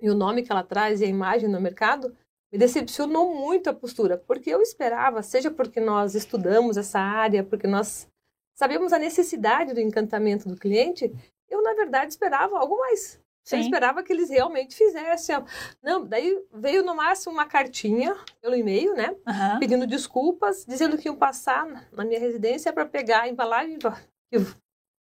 e 0.00 0.10
o 0.10 0.14
nome 0.14 0.42
que 0.42 0.50
ela 0.50 0.62
traz 0.62 1.00
e 1.00 1.04
a 1.04 1.08
imagem 1.08 1.48
no 1.48 1.60
mercado, 1.60 2.16
me 2.52 2.58
decepcionou 2.58 3.34
muito 3.34 3.68
a 3.68 3.74
postura, 3.74 4.16
porque 4.16 4.50
eu 4.50 4.60
esperava, 4.60 5.22
seja 5.22 5.50
porque 5.50 5.80
nós 5.80 6.14
estudamos 6.14 6.76
essa 6.76 7.00
área, 7.00 7.42
porque 7.42 7.66
nós 7.66 8.08
sabemos 8.54 8.92
a 8.92 8.98
necessidade 8.98 9.72
do 9.72 9.80
encantamento 9.80 10.48
do 10.48 10.56
cliente, 10.56 11.12
eu 11.48 11.62
na 11.62 11.74
verdade 11.74 12.12
esperava 12.12 12.58
algo 12.58 12.78
mais. 12.78 13.20
Sim. 13.44 13.56
Eu 13.56 13.62
esperava 13.62 14.02
que 14.02 14.10
eles 14.10 14.30
realmente 14.30 14.74
fizessem. 14.74 15.36
Não, 15.82 16.04
daí 16.04 16.42
veio 16.52 16.82
no 16.82 16.94
máximo 16.94 17.34
uma 17.34 17.44
cartinha 17.44 18.16
pelo 18.40 18.54
e-mail, 18.54 18.94
né? 18.94 19.14
Uhum. 19.26 19.58
Pedindo 19.60 19.86
desculpas, 19.86 20.64
dizendo 20.66 20.96
que 20.96 21.08
iam 21.08 21.14
passar 21.14 21.66
na 21.92 22.04
minha 22.04 22.18
residência 22.18 22.72
para 22.72 22.86
pegar 22.86 23.22
a 23.22 23.28
embalagem 23.28 23.78
que 23.78 24.38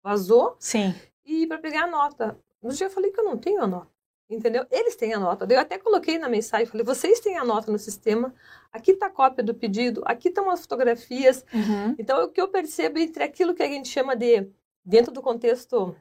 vazou. 0.02 0.54
Sim. 0.60 0.94
E 1.24 1.44
para 1.48 1.58
pegar 1.58 1.84
a 1.84 1.86
nota. 1.88 2.38
No 2.62 2.72
dia 2.72 2.86
eu 2.86 2.90
falei 2.90 3.10
que 3.10 3.18
eu 3.18 3.24
não 3.24 3.36
tenho 3.36 3.60
a 3.62 3.66
nota. 3.66 3.90
Entendeu? 4.28 4.64
Eles 4.70 4.94
têm 4.94 5.12
a 5.12 5.18
nota. 5.18 5.44
Eu 5.52 5.58
até 5.58 5.76
coloquei 5.76 6.16
na 6.16 6.28
mensagem, 6.28 6.66
falei, 6.66 6.86
vocês 6.86 7.18
têm 7.18 7.36
a 7.36 7.44
nota 7.44 7.72
no 7.72 7.78
sistema, 7.80 8.32
aqui 8.72 8.92
está 8.92 9.06
a 9.06 9.10
cópia 9.10 9.42
do 9.42 9.52
pedido, 9.52 10.02
aqui 10.04 10.28
estão 10.28 10.48
as 10.48 10.60
fotografias. 10.60 11.44
Uhum. 11.52 11.96
Então, 11.98 12.22
o 12.22 12.28
que 12.28 12.40
eu 12.40 12.46
percebo 12.46 13.00
entre 13.00 13.24
aquilo 13.24 13.54
que 13.54 13.62
a 13.64 13.66
gente 13.66 13.88
chama 13.88 14.14
de, 14.14 14.48
dentro 14.84 15.12
do 15.12 15.20
contexto 15.20 15.96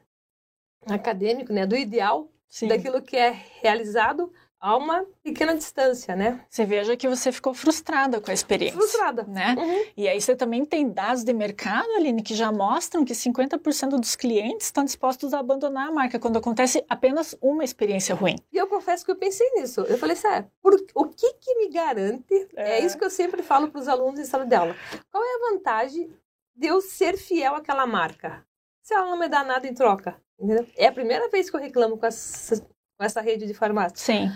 acadêmico, 0.86 1.52
né, 1.52 1.66
do 1.66 1.76
ideal, 1.76 2.28
Sim. 2.48 2.68
daquilo 2.68 3.02
que 3.02 3.16
é 3.16 3.36
realizado 3.62 4.32
a 4.60 4.76
uma 4.76 5.06
pequena 5.22 5.54
distância, 5.54 6.14
né? 6.14 6.44
Você 6.50 6.66
veja 6.66 6.94
que 6.94 7.08
você 7.08 7.32
ficou 7.32 7.54
frustrada 7.54 8.20
com 8.20 8.30
a 8.30 8.34
experiência. 8.34 8.78
Frustrada. 8.78 9.22
Né? 9.22 9.54
Uhum. 9.58 9.84
E 9.96 10.06
aí 10.06 10.20
você 10.20 10.36
também 10.36 10.66
tem 10.66 10.90
dados 10.90 11.24
de 11.24 11.32
mercado, 11.32 11.88
Aline, 11.96 12.22
que 12.22 12.34
já 12.34 12.52
mostram 12.52 13.02
que 13.02 13.14
50% 13.14 13.98
dos 13.98 14.14
clientes 14.14 14.66
estão 14.66 14.84
dispostos 14.84 15.32
a 15.32 15.38
abandonar 15.38 15.88
a 15.88 15.92
marca 15.92 16.18
quando 16.18 16.36
acontece 16.36 16.84
apenas 16.90 17.34
uma 17.40 17.64
experiência 17.64 18.14
ruim. 18.14 18.36
E 18.52 18.58
eu 18.58 18.66
confesso 18.66 19.02
que 19.02 19.10
eu 19.10 19.16
pensei 19.16 19.48
nisso. 19.54 19.80
Eu 19.88 19.96
falei, 19.96 20.14
sério, 20.14 20.50
por, 20.62 20.74
o 20.94 21.06
que 21.06 21.32
que 21.34 21.54
me 21.54 21.70
garante? 21.70 22.48
É, 22.54 22.80
é 22.80 22.84
isso 22.84 22.98
que 22.98 23.04
eu 23.04 23.10
sempre 23.10 23.42
falo 23.42 23.68
para 23.68 23.80
os 23.80 23.88
alunos 23.88 24.20
em 24.20 24.24
sala 24.26 24.44
de 24.44 24.54
aula. 24.54 24.76
Qual 25.10 25.24
é 25.24 25.36
a 25.36 25.52
vantagem 25.52 26.12
de 26.54 26.66
eu 26.66 26.82
ser 26.82 27.16
fiel 27.16 27.54
àquela 27.54 27.86
marca? 27.86 28.44
Se 28.82 28.92
ela 28.92 29.06
não 29.06 29.18
me 29.18 29.28
dá 29.28 29.42
nada 29.42 29.66
em 29.66 29.72
troca. 29.72 30.20
Entendeu? 30.40 30.66
É 30.74 30.86
a 30.86 30.92
primeira 30.92 31.28
vez 31.28 31.50
que 31.50 31.56
eu 31.56 31.60
reclamo 31.60 31.98
com 31.98 32.06
essa, 32.06 32.60
com 32.60 33.04
essa 33.04 33.20
rede 33.20 33.46
de 33.46 33.52
farmácia. 33.52 33.96
Sim. 33.96 34.28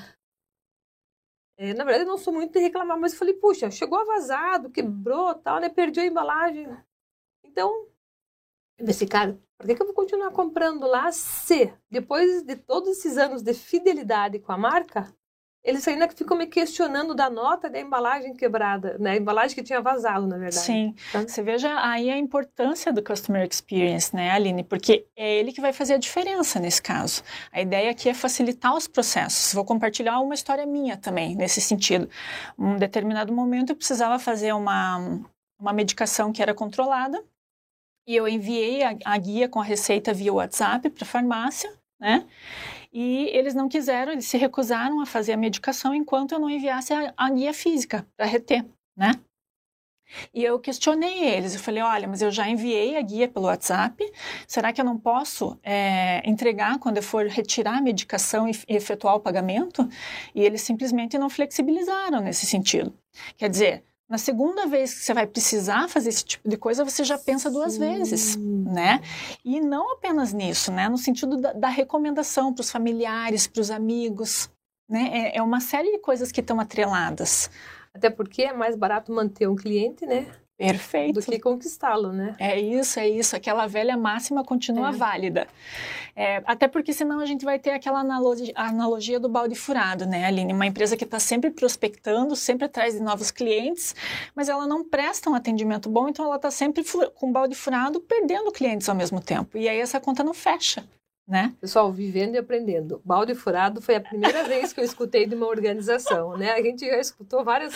É, 1.56 1.72
na 1.72 1.84
verdade, 1.84 2.04
eu 2.04 2.08
não 2.08 2.18
sou 2.18 2.32
muito 2.32 2.52
de 2.52 2.58
reclamar, 2.58 2.98
mas 2.98 3.12
eu 3.12 3.18
falei, 3.18 3.34
puxa, 3.34 3.70
chegou 3.70 4.04
vazado, 4.04 4.70
quebrou, 4.70 5.34
tal, 5.36 5.60
né? 5.60 5.68
Perdi 5.68 6.00
a 6.00 6.06
embalagem. 6.06 6.68
Então, 7.42 7.88
eu 8.76 8.84
pensei, 8.84 9.08
cara, 9.08 9.40
por 9.56 9.66
que, 9.66 9.74
que 9.74 9.80
eu 9.80 9.86
vou 9.86 9.94
continuar 9.94 10.30
comprando 10.32 10.86
lá 10.86 11.10
se, 11.10 11.72
depois 11.88 12.42
de 12.42 12.56
todos 12.56 12.90
esses 12.90 13.16
anos 13.16 13.42
de 13.42 13.54
fidelidade 13.54 14.40
com 14.40 14.52
a 14.52 14.58
marca, 14.58 15.14
eles 15.64 15.88
ainda 15.88 16.06
ficam 16.08 16.36
me 16.36 16.46
questionando 16.46 17.14
da 17.14 17.30
nota 17.30 17.70
da 17.70 17.80
embalagem 17.80 18.34
quebrada, 18.34 18.98
né? 18.98 19.12
A 19.12 19.16
embalagem 19.16 19.56
que 19.56 19.62
tinha 19.62 19.80
vazado, 19.80 20.26
na 20.26 20.36
verdade. 20.36 20.66
Sim. 20.66 20.94
Tá? 21.10 21.22
Você 21.22 21.42
veja 21.42 21.74
aí 21.80 22.10
a 22.10 22.18
importância 22.18 22.92
do 22.92 23.02
customer 23.02 23.48
experience, 23.50 24.14
né, 24.14 24.30
Aline? 24.30 24.62
Porque 24.62 25.06
é 25.16 25.36
ele 25.38 25.52
que 25.52 25.62
vai 25.62 25.72
fazer 25.72 25.94
a 25.94 25.98
diferença 25.98 26.60
nesse 26.60 26.82
caso. 26.82 27.22
A 27.50 27.62
ideia 27.62 27.90
aqui 27.90 28.10
é 28.10 28.14
facilitar 28.14 28.76
os 28.76 28.86
processos. 28.86 29.54
Vou 29.54 29.64
compartilhar 29.64 30.20
uma 30.20 30.34
história 30.34 30.66
minha 30.66 30.98
também, 30.98 31.34
nesse 31.34 31.62
sentido. 31.62 32.10
Um 32.58 32.76
determinado 32.76 33.32
momento 33.32 33.70
eu 33.70 33.76
precisava 33.76 34.18
fazer 34.18 34.52
uma, 34.52 34.98
uma 35.58 35.72
medicação 35.72 36.30
que 36.30 36.42
era 36.42 36.52
controlada 36.52 37.24
e 38.06 38.14
eu 38.14 38.28
enviei 38.28 38.82
a, 38.82 38.94
a 39.02 39.16
guia 39.16 39.48
com 39.48 39.60
a 39.60 39.64
receita 39.64 40.12
via 40.12 40.32
WhatsApp 40.32 40.90
para 40.90 41.04
a 41.04 41.08
farmácia, 41.08 41.72
né? 42.04 42.26
E 42.92 43.28
eles 43.28 43.54
não 43.54 43.66
quiseram, 43.66 44.12
eles 44.12 44.26
se 44.26 44.36
recusaram 44.36 45.00
a 45.00 45.06
fazer 45.06 45.32
a 45.32 45.38
medicação 45.38 45.94
enquanto 45.94 46.32
eu 46.32 46.38
não 46.38 46.50
enviasse 46.50 46.92
a, 46.92 47.14
a 47.16 47.30
guia 47.30 47.54
física 47.54 48.06
para 48.14 48.26
reter, 48.26 48.62
né? 48.94 49.12
E 50.32 50.44
eu 50.44 50.60
questionei 50.60 51.24
eles, 51.24 51.54
eu 51.54 51.60
falei, 51.60 51.82
olha, 51.82 52.06
mas 52.06 52.20
eu 52.20 52.30
já 52.30 52.46
enviei 52.46 52.96
a 52.96 53.00
guia 53.00 53.26
pelo 53.26 53.46
WhatsApp, 53.46 54.04
será 54.46 54.70
que 54.70 54.80
eu 54.80 54.84
não 54.84 54.98
posso 54.98 55.58
é, 55.62 56.22
entregar 56.28 56.78
quando 56.78 56.98
eu 56.98 57.02
for 57.02 57.26
retirar 57.26 57.78
a 57.78 57.80
medicação 57.80 58.46
e 58.46 58.52
efetuar 58.68 59.16
o 59.16 59.20
pagamento? 59.20 59.88
E 60.34 60.42
eles 60.42 60.60
simplesmente 60.60 61.18
não 61.18 61.30
flexibilizaram 61.30 62.20
nesse 62.20 62.44
sentido. 62.44 62.92
Quer 63.36 63.48
dizer, 63.48 63.84
na 64.08 64.18
segunda 64.18 64.66
vez 64.66 64.94
que 64.94 65.00
você 65.00 65.14
vai 65.14 65.26
precisar 65.26 65.88
fazer 65.88 66.10
esse 66.10 66.24
tipo 66.24 66.48
de 66.48 66.56
coisa, 66.56 66.84
você 66.84 67.02
já 67.04 67.16
pensa 67.16 67.50
duas 67.50 67.74
Sim. 67.74 67.80
vezes, 67.80 68.36
né? 68.36 69.00
E 69.44 69.60
não 69.60 69.92
apenas 69.92 70.32
nisso, 70.32 70.70
né? 70.70 70.88
No 70.88 70.98
sentido 70.98 71.38
da, 71.38 71.52
da 71.52 71.68
recomendação 71.68 72.52
para 72.52 72.60
os 72.60 72.70
familiares, 72.70 73.46
para 73.46 73.60
os 73.60 73.70
amigos, 73.70 74.50
né? 74.88 75.10
É, 75.12 75.38
é 75.38 75.42
uma 75.42 75.60
série 75.60 75.90
de 75.90 75.98
coisas 75.98 76.30
que 76.30 76.40
estão 76.40 76.60
atreladas. 76.60 77.50
Até 77.94 78.10
porque 78.10 78.42
é 78.42 78.52
mais 78.52 78.76
barato 78.76 79.12
manter 79.12 79.48
um 79.48 79.56
cliente, 79.56 80.04
né? 80.04 80.26
Perfeito. 80.56 81.20
Do 81.20 81.26
que 81.26 81.38
conquistá-lo, 81.40 82.12
né? 82.12 82.36
É 82.38 82.58
isso, 82.58 83.00
é 83.00 83.08
isso. 83.08 83.34
Aquela 83.34 83.66
velha 83.66 83.96
máxima 83.96 84.44
continua 84.44 84.90
é. 84.90 84.92
válida. 84.92 85.48
É, 86.14 86.42
até 86.46 86.68
porque 86.68 86.92
senão 86.92 87.18
a 87.18 87.26
gente 87.26 87.44
vai 87.44 87.58
ter 87.58 87.70
aquela 87.70 87.98
analogia, 87.98 88.52
analogia 88.54 89.18
do 89.18 89.28
balde 89.28 89.56
furado, 89.56 90.06
né, 90.06 90.24
Aline? 90.24 90.52
Uma 90.52 90.66
empresa 90.66 90.96
que 90.96 91.04
está 91.04 91.18
sempre 91.18 91.50
prospectando, 91.50 92.36
sempre 92.36 92.66
atrás 92.66 92.94
de 92.94 93.00
novos 93.00 93.32
clientes, 93.32 93.96
mas 94.34 94.48
ela 94.48 94.64
não 94.66 94.88
presta 94.88 95.28
um 95.28 95.34
atendimento 95.34 95.88
bom, 95.88 96.08
então 96.08 96.24
ela 96.24 96.36
está 96.36 96.52
sempre 96.52 96.84
com 97.14 97.30
o 97.30 97.32
balde 97.32 97.56
furado, 97.56 98.00
perdendo 98.00 98.52
clientes 98.52 98.88
ao 98.88 98.94
mesmo 98.94 99.20
tempo. 99.20 99.58
E 99.58 99.68
aí 99.68 99.80
essa 99.80 99.98
conta 99.98 100.22
não 100.22 100.32
fecha 100.34 100.84
né? 101.26 101.54
Pessoal, 101.58 101.90
vivendo 101.90 102.34
e 102.34 102.38
aprendendo. 102.38 103.00
Balde 103.02 103.34
furado 103.34 103.80
foi 103.80 103.94
a 103.94 104.00
primeira 104.00 104.44
vez 104.48 104.74
que 104.74 104.80
eu 104.80 104.84
escutei 104.84 105.26
de 105.26 105.34
uma 105.34 105.46
organização, 105.46 106.36
né? 106.36 106.52
A 106.52 106.62
gente 106.62 106.86
já 106.86 106.98
escutou 106.98 107.42
várias, 107.42 107.72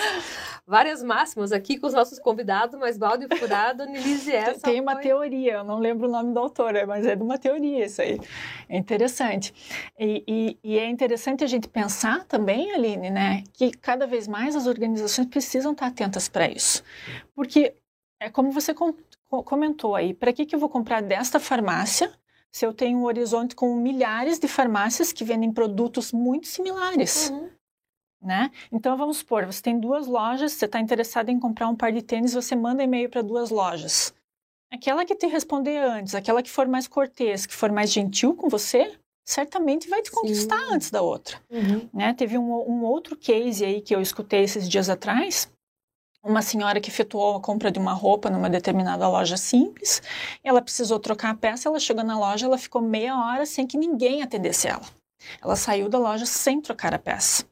várias 0.67 1.03
máximas 1.03 1.51
aqui 1.51 1.79
com 1.79 1.87
os 1.87 1.95
nossos 1.95 2.19
convidados, 2.19 2.79
mas 2.79 2.99
balde 2.99 3.27
furado, 3.39 3.87
Nilise, 3.87 4.33
essa 4.33 4.61
Tem 4.61 4.81
uma 4.81 4.93
foi... 4.93 5.03
teoria, 5.03 5.55
eu 5.55 5.65
não 5.65 5.79
lembro 5.79 6.09
o 6.09 6.11
nome 6.11 6.35
da 6.35 6.41
autora, 6.41 6.87
mas 6.87 7.07
é 7.07 7.17
de 7.17 7.23
uma 7.23 7.39
teoria 7.39 7.87
isso 7.87 8.03
aí. 8.03 8.21
É 8.69 8.77
interessante. 8.77 9.55
E, 9.99 10.23
e, 10.29 10.59
e 10.63 10.79
é 10.79 10.87
interessante 10.87 11.43
a 11.43 11.47
gente 11.47 11.69
pensar 11.69 12.25
também, 12.25 12.73
Aline, 12.73 13.09
né? 13.09 13.45
Que 13.55 13.71
cada 13.71 14.07
vez 14.07 14.29
mais 14.29 14.55
as 14.55 14.67
organizações 14.67 15.27
precisam 15.27 15.73
estar 15.73 15.87
atentas 15.87 16.29
para 16.29 16.47
isso. 16.51 16.83
Porque 17.35 17.75
é 18.21 18.29
como 18.29 18.51
você 18.51 18.75
comentou 19.31 19.95
aí, 19.95 20.13
para 20.13 20.35
que, 20.35 20.45
que 20.45 20.55
eu 20.55 20.59
vou 20.59 20.69
comprar 20.69 21.01
desta 21.01 21.41
farmácia 21.41 22.13
se 22.53 22.65
eu 22.67 22.73
tenho 22.73 22.99
um 22.99 23.05
horizonte 23.05 23.55
com 23.55 23.75
milhares 23.77 24.39
de 24.39 24.49
farmácias 24.49 25.13
que 25.13 25.25
vendem 25.25 25.53
produtos 25.53 26.13
muito 26.13 26.47
similares. 26.47 27.31
Uhum. 27.31 27.51
Né? 28.21 28.51
Então 28.73 28.97
vamos 28.97 29.19
supor, 29.19 29.47
você 29.47 29.63
tem 29.63 29.79
duas 29.79 30.07
lojas, 30.07 30.53
você 30.53 30.65
está 30.65 30.81
interessado 30.81 31.29
em 31.29 31.39
comprar 31.39 31.69
um 31.69 31.77
par 31.77 31.93
de 31.93 32.03
tênis, 32.03 32.35
você 32.35 32.57
manda 32.57 32.83
e-mail 32.83 33.09
para 33.09 33.23
duas 33.23 33.51
lojas. 33.51 34.13
Aquela 34.71 35.05
que 35.05 35.15
te 35.15 35.27
responder 35.27 35.79
antes, 35.79 36.15
aquela 36.15 36.43
que 36.43 36.51
for 36.51 36.67
mais 36.67 36.89
cortês, 36.89 37.47
que 37.47 37.55
for 37.55 37.71
mais 37.71 37.93
gentil 37.93 38.35
com 38.35 38.49
você, 38.49 38.99
certamente 39.25 39.89
vai 39.89 40.03
te 40.03 40.11
conquistar 40.11 40.59
Sim. 40.59 40.75
antes 40.75 40.91
da 40.91 41.01
outra. 41.01 41.41
Uhum. 41.51 41.89
Né? 41.93 42.13
Teve 42.15 42.39
um, 42.39 42.51
um, 42.51 42.83
outro 42.83 43.17
case 43.17 43.65
aí 43.65 43.81
que 43.81 43.95
eu 43.95 44.01
escutei 44.01 44.43
esses 44.43 44.69
dias 44.69 44.89
atrás, 44.89 45.51
uma 46.23 46.43
senhora 46.43 46.81
que 46.81 46.91
efetuou 46.91 47.37
a 47.37 47.41
compra 47.41 47.71
de 47.71 47.79
uma 47.79 47.93
roupa 47.93 48.29
numa 48.31 48.51
determinada 48.51 49.09
loja 49.09 49.37
simples, 49.37 50.03
ela 50.43 50.61
precisou 50.61 50.99
trocar 50.99 51.31
a 51.31 51.35
peça, 51.35 51.69
ela 51.69 51.79
chegou 51.79 52.05
na 52.05 52.19
loja, 52.19 52.47
ela 52.47 52.59
ficou 52.59 52.83
meia 52.83 53.17
hora 53.17 53.47
sem 53.47 53.67
que 53.67 53.79
ninguém 53.79 54.23
atendesse 54.23 54.69
ela. 54.69 54.85
Ela 55.43 55.57
saiu 55.57 55.89
da 55.89 55.99
loja 55.99 56.27
sem 56.27 56.61
trocar 56.61 56.95
a 56.95 56.99
peça. 56.99 57.45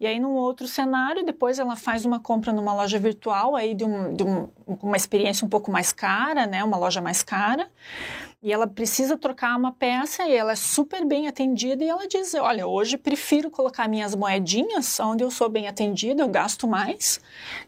E 0.00 0.06
aí, 0.06 0.18
num 0.18 0.32
outro 0.32 0.66
cenário, 0.66 1.24
depois 1.24 1.58
ela 1.58 1.76
faz 1.76 2.04
uma 2.06 2.18
compra 2.18 2.52
numa 2.52 2.74
loja 2.74 2.98
virtual, 2.98 3.54
aí 3.54 3.74
de, 3.74 3.84
um, 3.84 4.14
de 4.14 4.24
um, 4.24 4.48
uma 4.66 4.96
experiência 4.96 5.44
um 5.44 5.48
pouco 5.48 5.70
mais 5.70 5.92
cara, 5.92 6.46
né? 6.46 6.64
Uma 6.64 6.78
loja 6.78 7.02
mais 7.02 7.22
cara. 7.22 7.70
E 8.40 8.52
ela 8.52 8.68
precisa 8.68 9.18
trocar 9.18 9.56
uma 9.56 9.72
peça 9.72 10.24
e 10.24 10.32
ela 10.32 10.52
é 10.52 10.56
super 10.56 11.04
bem 11.04 11.26
atendida 11.26 11.82
e 11.82 11.88
ela 11.88 12.06
diz: 12.06 12.34
Olha, 12.34 12.66
hoje 12.66 12.96
prefiro 12.96 13.50
colocar 13.50 13.88
minhas 13.88 14.14
moedinhas 14.14 15.00
onde 15.00 15.24
eu 15.24 15.30
sou 15.30 15.48
bem 15.48 15.66
atendida, 15.66 16.22
eu 16.22 16.28
gasto 16.28 16.68
mais. 16.68 17.20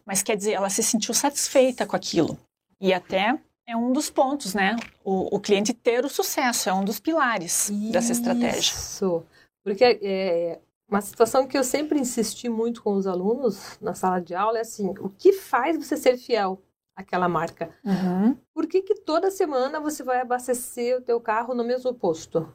Mas 0.07 0.23
quer 0.23 0.37
dizer, 0.37 0.53
ela 0.53 0.71
se 0.71 0.83
sentiu 0.83 1.13
satisfeita 1.13 1.85
com 1.85 1.97
aquilo. 1.97 2.39
E 2.81 2.95
até 2.95 3.37
é 3.67 3.77
um 3.77 3.93
dos 3.93 4.11
pontos, 4.11 4.55
né? 4.55 4.77
O, 5.05 5.37
o 5.37 5.41
cliente 5.41 5.75
ter 5.75 6.05
o 6.05 6.09
sucesso 6.09 6.69
é 6.69 6.73
um 6.73 6.85
dos 6.85 7.01
pilares 7.01 7.69
Isso. 7.69 7.93
dessa 7.93 8.13
estratégia. 8.13 8.73
Isso. 8.73 9.25
Porque 9.65 9.99
é, 10.03 10.61
uma 10.89 11.01
situação 11.01 11.47
que 11.47 11.59
eu 11.59 11.65
sempre 11.65 11.99
insisti 11.99 12.49
muito 12.49 12.83
com 12.83 12.95
os 12.95 13.07
alunos 13.09 13.77
na 13.81 13.95
sala 13.95 14.21
de 14.21 14.35
aula 14.35 14.59
é 14.59 14.63
assim: 14.63 14.89
o 15.01 15.09
que 15.09 15.33
faz 15.33 15.77
você 15.77 15.97
ser 15.97 16.17
fiel 16.17 16.63
àquela 17.01 17.29
marca? 17.29 17.71
Uhum. 17.85 18.37
Por 18.55 18.67
que, 18.67 18.83
que 18.83 18.95
toda 18.95 19.31
semana 19.31 19.81
você 19.81 20.03
vai 20.03 20.21
abastecer 20.21 20.97
o 20.97 21.03
teu 21.03 21.21
carro 21.21 21.55
no 21.55 21.65
mesmo 21.65 21.95
posto? 21.95 22.55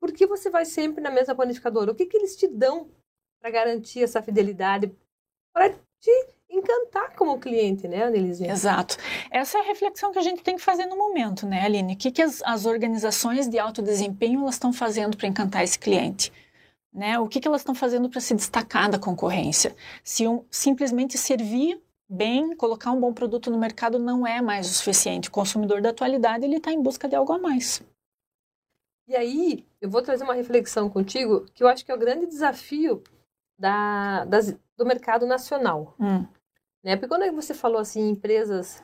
Por 0.00 0.12
que 0.12 0.26
você 0.26 0.50
vai 0.50 0.64
sempre 0.64 1.02
na 1.02 1.10
mesma 1.10 1.34
panificadora? 1.34 1.92
O 1.92 1.94
que, 1.94 2.06
que 2.06 2.16
eles 2.16 2.36
te 2.36 2.46
dão 2.46 2.90
para 3.40 3.50
garantir 3.50 4.02
essa 4.02 4.22
fidelidade? 4.22 4.94
Para 5.52 5.70
te 6.00 6.36
encantar 6.48 7.14
como 7.16 7.38
cliente, 7.38 7.88
né, 7.88 8.04
Annelise? 8.04 8.46
Exato. 8.46 8.96
Essa 9.30 9.58
é 9.58 9.60
a 9.60 9.64
reflexão 9.64 10.12
que 10.12 10.18
a 10.18 10.22
gente 10.22 10.42
tem 10.42 10.56
que 10.56 10.62
fazer 10.62 10.86
no 10.86 10.96
momento, 10.96 11.46
né, 11.46 11.64
Aline? 11.64 11.94
O 11.94 11.96
que, 11.96 12.10
que 12.10 12.22
as, 12.22 12.42
as 12.42 12.66
organizações 12.66 13.48
de 13.48 13.58
alto 13.58 13.82
desempenho 13.82 14.42
elas 14.42 14.54
estão 14.54 14.72
fazendo 14.72 15.16
para 15.16 15.26
encantar 15.26 15.64
esse 15.64 15.78
cliente? 15.78 16.32
Né? 16.92 17.18
O 17.18 17.28
que, 17.28 17.40
que 17.40 17.48
elas 17.48 17.60
estão 17.60 17.74
fazendo 17.74 18.08
para 18.08 18.20
se 18.20 18.34
destacar 18.34 18.90
da 18.90 18.98
concorrência? 18.98 19.76
Se 20.02 20.26
um, 20.26 20.44
simplesmente 20.50 21.18
servir 21.18 21.80
bem, 22.08 22.56
colocar 22.56 22.92
um 22.92 23.00
bom 23.00 23.12
produto 23.12 23.50
no 23.50 23.58
mercado 23.58 23.98
não 23.98 24.26
é 24.26 24.40
mais 24.40 24.70
o 24.70 24.74
suficiente. 24.74 25.28
O 25.28 25.32
consumidor 25.32 25.80
da 25.80 25.90
atualidade 25.90 26.44
ele 26.44 26.56
está 26.56 26.72
em 26.72 26.82
busca 26.82 27.08
de 27.08 27.16
algo 27.16 27.32
a 27.32 27.38
mais. 27.38 27.82
E 29.08 29.14
aí, 29.14 29.64
eu 29.80 29.88
vou 29.88 30.02
trazer 30.02 30.24
uma 30.24 30.34
reflexão 30.34 30.90
contigo 30.90 31.46
que 31.54 31.62
eu 31.62 31.68
acho 31.68 31.84
que 31.84 31.92
é 31.92 31.94
o 31.94 31.98
grande 31.98 32.26
desafio 32.26 33.02
da, 33.58 34.24
das, 34.24 34.52
do 34.76 34.84
mercado 34.84 35.26
nacional. 35.26 35.94
Hum. 35.98 36.26
Né? 36.82 36.96
Porque 36.96 37.08
quando 37.08 37.32
você 37.34 37.54
falou 37.54 37.80
assim, 37.80 38.08
empresas 38.08 38.82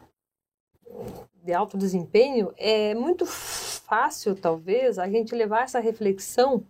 de 1.43 1.53
alto 1.53 1.77
desempenho, 1.77 2.53
é 2.57 2.95
muito 2.95 3.27
fácil, 3.27 4.35
talvez, 4.35 4.99
a 4.99 5.09
gente 5.09 5.35
levar 5.35 5.65
essa 5.65 5.81
reflexão 5.81 6.65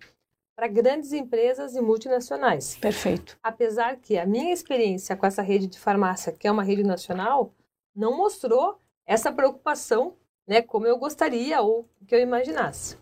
para 0.63 0.69
grandes 0.69 1.13
empresas 1.13 1.75
e 1.75 1.81
multinacionais. 1.81 2.77
Perfeito. 2.77 3.37
Apesar 3.43 3.97
que 3.97 4.17
a 4.17 4.25
minha 4.25 4.53
experiência 4.53 5.17
com 5.17 5.27
essa 5.27 5.43
rede 5.43 5.67
de 5.67 5.77
farmácia, 5.77 6.31
que 6.31 6.47
é 6.47 6.53
uma 6.53 6.63
rede 6.63 6.85
nacional, 6.85 7.53
não 7.93 8.17
mostrou 8.17 8.79
essa 9.05 9.33
preocupação, 9.33 10.15
né, 10.47 10.63
como 10.63 10.87
eu 10.87 10.97
gostaria 10.97 11.61
ou 11.61 11.89
que 12.07 12.15
eu 12.15 12.21
imaginasse. 12.21 12.97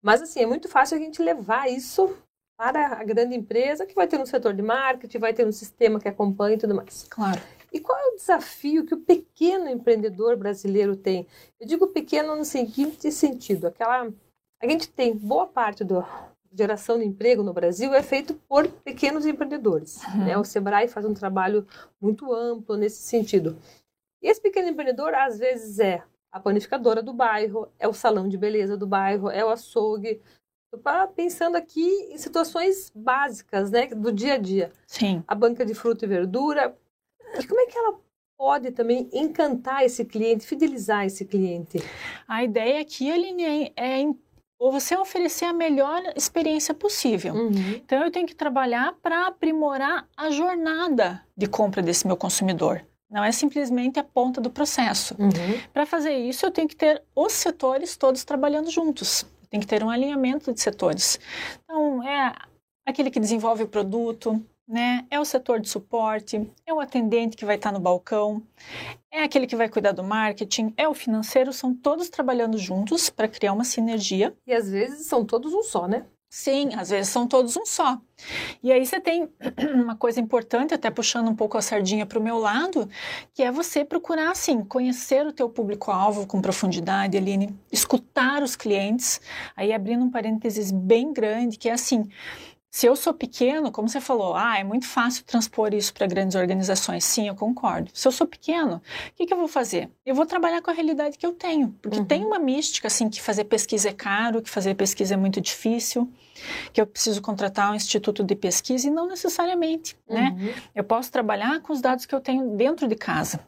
Mas 0.00 0.22
assim, 0.22 0.40
é 0.40 0.46
muito 0.46 0.70
fácil 0.70 0.96
a 0.96 1.00
gente 1.00 1.20
levar 1.20 1.70
isso 1.70 2.16
para 2.56 2.98
a 2.98 3.04
grande 3.04 3.36
empresa, 3.36 3.84
que 3.84 3.94
vai 3.94 4.06
ter 4.06 4.18
um 4.18 4.24
setor 4.24 4.54
de 4.54 4.62
marketing, 4.62 5.18
vai 5.18 5.34
ter 5.34 5.46
um 5.46 5.52
sistema 5.52 6.00
que 6.00 6.08
acompanha 6.08 6.54
e 6.54 6.58
tudo 6.58 6.74
mais. 6.74 7.06
Claro. 7.10 7.42
E 7.70 7.78
qual 7.78 7.98
é 7.98 8.06
o 8.06 8.16
desafio 8.16 8.86
que 8.86 8.94
o 8.94 9.00
pequeno 9.00 9.68
empreendedor 9.68 10.34
brasileiro 10.34 10.96
tem? 10.96 11.26
Eu 11.60 11.66
digo 11.66 11.88
pequeno 11.88 12.34
no 12.34 12.44
seguinte 12.46 13.12
sentido, 13.12 13.66
aquela 13.66 14.10
a 14.62 14.68
gente 14.68 14.88
tem 14.88 15.14
boa 15.14 15.46
parte 15.46 15.82
da 15.82 16.31
geração 16.52 16.98
de 16.98 17.04
emprego 17.04 17.42
no 17.42 17.52
Brasil 17.52 17.94
é 17.94 18.02
feito 18.02 18.34
por 18.48 18.68
pequenos 18.68 19.26
empreendedores. 19.26 20.02
Uhum. 20.04 20.24
Né? 20.24 20.38
O 20.38 20.44
Sebrae 20.44 20.88
faz 20.88 21.06
um 21.06 21.14
trabalho 21.14 21.66
muito 22.00 22.32
amplo 22.32 22.76
nesse 22.76 23.02
sentido. 23.02 23.56
E 24.20 24.28
esse 24.28 24.40
pequeno 24.40 24.68
empreendedor, 24.68 25.14
às 25.14 25.38
vezes, 25.38 25.78
é 25.78 26.02
a 26.30 26.38
panificadora 26.38 27.02
do 27.02 27.12
bairro, 27.12 27.68
é 27.78 27.88
o 27.88 27.92
salão 27.92 28.28
de 28.28 28.38
beleza 28.38 28.76
do 28.76 28.86
bairro, 28.86 29.30
é 29.30 29.44
o 29.44 29.50
açougue. 29.50 30.20
Pensando 31.14 31.56
aqui 31.56 31.86
em 32.10 32.16
situações 32.16 32.90
básicas, 32.94 33.70
né, 33.70 33.88
do 33.88 34.10
dia 34.10 34.34
a 34.34 34.38
dia. 34.38 34.72
Sim. 34.86 35.22
A 35.28 35.34
banca 35.34 35.66
de 35.66 35.74
fruta 35.74 36.06
e 36.06 36.08
verdura. 36.08 36.74
E 37.38 37.46
como 37.46 37.60
é 37.60 37.66
que 37.66 37.76
ela 37.76 37.98
pode 38.38 38.70
também 38.70 39.08
encantar 39.12 39.84
esse 39.84 40.04
cliente, 40.04 40.46
fidelizar 40.46 41.04
esse 41.04 41.26
cliente? 41.26 41.78
A 42.26 42.42
ideia 42.42 42.80
aqui, 42.80 43.10
Aline, 43.10 43.72
é, 43.76 43.98
é 43.98 44.02
ou 44.62 44.70
você 44.70 44.96
oferecer 44.96 45.44
a 45.44 45.52
melhor 45.52 46.00
experiência 46.14 46.72
possível. 46.72 47.34
Uhum. 47.34 47.72
Então 47.74 48.04
eu 48.04 48.12
tenho 48.12 48.28
que 48.28 48.34
trabalhar 48.34 48.94
para 49.02 49.26
aprimorar 49.26 50.06
a 50.16 50.30
jornada 50.30 51.20
de 51.36 51.48
compra 51.48 51.82
desse 51.82 52.06
meu 52.06 52.16
consumidor. 52.16 52.80
Não 53.10 53.24
é 53.24 53.32
simplesmente 53.32 53.98
a 53.98 54.04
ponta 54.04 54.40
do 54.40 54.48
processo. 54.48 55.16
Uhum. 55.18 55.60
Para 55.72 55.84
fazer 55.84 56.12
isso, 56.12 56.46
eu 56.46 56.50
tenho 56.52 56.68
que 56.68 56.76
ter 56.76 57.02
os 57.14 57.32
setores 57.32 57.96
todos 57.96 58.22
trabalhando 58.22 58.70
juntos. 58.70 59.26
Tem 59.50 59.58
que 59.58 59.66
ter 59.66 59.82
um 59.82 59.90
alinhamento 59.90 60.54
de 60.54 60.60
setores. 60.60 61.18
Então, 61.64 62.00
é 62.04 62.32
aquele 62.86 63.10
que 63.10 63.18
desenvolve 63.18 63.64
o 63.64 63.68
produto, 63.68 64.40
né? 64.72 65.06
É 65.10 65.20
o 65.20 65.24
setor 65.24 65.60
de 65.60 65.68
suporte, 65.68 66.50
é 66.66 66.72
o 66.72 66.80
atendente 66.80 67.36
que 67.36 67.44
vai 67.44 67.56
estar 67.56 67.70
no 67.70 67.78
balcão, 67.78 68.42
é 69.10 69.22
aquele 69.22 69.46
que 69.46 69.54
vai 69.54 69.68
cuidar 69.68 69.92
do 69.92 70.02
marketing, 70.02 70.72
é 70.76 70.88
o 70.88 70.94
financeiro, 70.94 71.52
são 71.52 71.74
todos 71.74 72.08
trabalhando 72.08 72.56
juntos 72.56 73.10
para 73.10 73.28
criar 73.28 73.52
uma 73.52 73.64
sinergia. 73.64 74.34
E 74.46 74.54
às 74.54 74.70
vezes 74.70 75.06
são 75.06 75.24
todos 75.24 75.52
um 75.52 75.62
só, 75.62 75.86
né? 75.86 76.06
Sim, 76.34 76.70
às 76.76 76.88
vezes 76.88 77.12
são 77.12 77.26
todos 77.28 77.58
um 77.58 77.66
só. 77.66 78.00
E 78.62 78.72
aí 78.72 78.86
você 78.86 78.98
tem 78.98 79.28
uma 79.74 79.94
coisa 79.94 80.18
importante, 80.18 80.72
até 80.72 80.90
puxando 80.90 81.28
um 81.28 81.34
pouco 81.34 81.58
a 81.58 81.60
sardinha 81.60 82.06
para 82.06 82.18
o 82.18 82.22
meu 82.22 82.38
lado, 82.38 82.88
que 83.34 83.42
é 83.42 83.52
você 83.52 83.84
procurar, 83.84 84.30
assim, 84.30 84.64
conhecer 84.64 85.26
o 85.26 85.32
teu 85.32 85.50
público-alvo 85.50 86.26
com 86.26 86.40
profundidade, 86.40 87.18
Aline, 87.18 87.54
escutar 87.70 88.42
os 88.42 88.56
clientes, 88.56 89.20
aí 89.54 89.74
abrindo 89.74 90.06
um 90.06 90.10
parênteses 90.10 90.72
bem 90.72 91.12
grande, 91.12 91.58
que 91.58 91.68
é 91.68 91.72
assim, 91.72 92.08
se 92.74 92.86
eu 92.86 92.96
sou 92.96 93.12
pequeno, 93.12 93.70
como 93.70 93.86
você 93.86 94.00
falou, 94.00 94.34
ah, 94.34 94.58
é 94.58 94.64
muito 94.64 94.86
fácil 94.88 95.22
transpor 95.24 95.74
isso 95.74 95.92
para 95.92 96.06
grandes 96.06 96.34
organizações. 96.34 97.04
Sim, 97.04 97.28
eu 97.28 97.34
concordo. 97.34 97.90
Se 97.92 98.08
eu 98.08 98.12
sou 98.12 98.26
pequeno, 98.26 98.76
o 98.76 99.14
que, 99.14 99.26
que, 99.26 99.34
eu 99.34 99.36
vou 99.36 99.46
fazer? 99.46 99.90
Eu 100.06 100.14
vou 100.14 100.24
trabalhar 100.24 100.62
com 100.62 100.70
a 100.70 100.72
realidade 100.72 101.18
que 101.18 101.26
eu 101.26 101.34
tenho. 101.34 101.76
Porque 101.82 101.98
uhum. 101.98 102.04
tem 102.06 102.24
uma 102.24 102.38
mística, 102.38 102.88
assim, 102.88 103.10
que 103.10 103.20
fazer 103.20 103.44
pesquisa 103.44 103.90
é 103.90 103.92
caro, 103.92 104.40
que 104.40 104.48
fazer 104.48 104.74
pesquisa 104.74 105.12
é 105.12 105.16
muito 105.18 105.38
difícil, 105.38 106.10
que 106.72 106.80
eu 106.80 106.86
preciso 106.86 107.20
contratar 107.20 107.70
um 107.70 107.74
instituto 107.74 108.24
de 108.24 108.34
pesquisa, 108.34 108.88
e 108.88 108.90
não 108.90 109.06
necessariamente, 109.06 109.94
né? 110.08 110.30
uhum. 110.30 110.46
né? 110.46 110.54
Eu 110.74 110.82
posso 110.82 111.12
trabalhar 111.12 111.60
com 111.60 111.74
os 111.74 111.82
dados 111.82 112.06
que 112.06 112.14
eu 112.14 112.20
tenho 112.20 112.56
dentro 112.56 112.88
de 112.88 112.96
casa. 112.96 113.38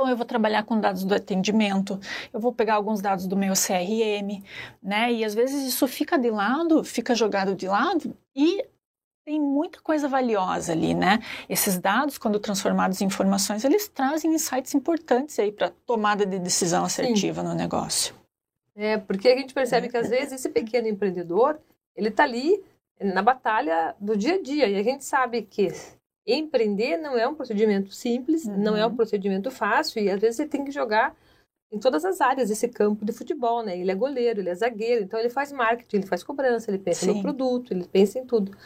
Então, 0.00 0.08
eu 0.08 0.16
vou 0.16 0.24
trabalhar 0.24 0.62
com 0.62 0.80
dados 0.80 1.04
do 1.04 1.14
atendimento, 1.14 2.00
eu 2.32 2.40
vou 2.40 2.54
pegar 2.54 2.76
alguns 2.76 3.02
dados 3.02 3.26
do 3.26 3.36
meu 3.36 3.52
CRM, 3.52 4.42
né? 4.82 5.12
E 5.12 5.22
às 5.22 5.34
vezes 5.34 5.62
isso 5.66 5.86
fica 5.86 6.18
de 6.18 6.30
lado, 6.30 6.82
fica 6.82 7.14
jogado 7.14 7.54
de 7.54 7.68
lado 7.68 8.16
e 8.34 8.64
tem 9.26 9.38
muita 9.38 9.78
coisa 9.82 10.08
valiosa 10.08 10.72
ali, 10.72 10.94
né? 10.94 11.18
Esses 11.50 11.78
dados, 11.78 12.16
quando 12.16 12.40
transformados 12.40 13.02
em 13.02 13.04
informações, 13.04 13.62
eles 13.62 13.88
trazem 13.88 14.32
insights 14.32 14.74
importantes 14.74 15.38
aí 15.38 15.52
para 15.52 15.68
tomada 15.84 16.24
de 16.24 16.38
decisão 16.38 16.86
assertiva 16.86 17.42
Sim. 17.42 17.48
no 17.48 17.54
negócio. 17.54 18.14
É, 18.74 18.96
porque 18.96 19.28
a 19.28 19.36
gente 19.36 19.52
percebe 19.52 19.90
que 19.90 19.98
às 19.98 20.08
vezes 20.08 20.32
esse 20.32 20.48
pequeno 20.48 20.88
empreendedor, 20.88 21.60
ele 21.94 22.08
está 22.08 22.22
ali 22.22 22.64
na 22.98 23.20
batalha 23.20 23.94
do 24.00 24.16
dia 24.16 24.36
a 24.36 24.42
dia 24.42 24.66
e 24.66 24.76
a 24.76 24.82
gente 24.82 25.04
sabe 25.04 25.42
que 25.42 25.68
empreender 26.38 26.96
não 26.96 27.16
é 27.16 27.26
um 27.26 27.34
procedimento 27.34 27.92
simples, 27.92 28.44
uhum. 28.44 28.58
não 28.58 28.76
é 28.76 28.86
um 28.86 28.94
procedimento 28.94 29.50
fácil 29.50 30.02
e 30.02 30.10
às 30.10 30.20
vezes 30.20 30.36
você 30.36 30.46
tem 30.46 30.64
que 30.64 30.70
jogar 30.70 31.16
em 31.72 31.78
todas 31.78 32.04
as 32.04 32.20
áreas 32.20 32.48
desse 32.48 32.68
campo 32.68 33.04
de 33.04 33.12
futebol, 33.12 33.62
né? 33.62 33.78
Ele 33.78 33.90
é 33.90 33.94
goleiro, 33.94 34.40
ele 34.40 34.48
é 34.48 34.54
zagueiro, 34.54 35.04
então 35.04 35.18
ele 35.18 35.30
faz 35.30 35.52
marketing, 35.52 35.98
ele 35.98 36.06
faz 36.06 36.22
cobrança, 36.22 36.70
ele 36.70 36.78
pensa 36.78 37.06
Sim. 37.06 37.14
no 37.14 37.22
produto, 37.22 37.72
ele 37.72 37.84
pensa 37.84 38.18
em 38.18 38.26
tudo. 38.26 38.56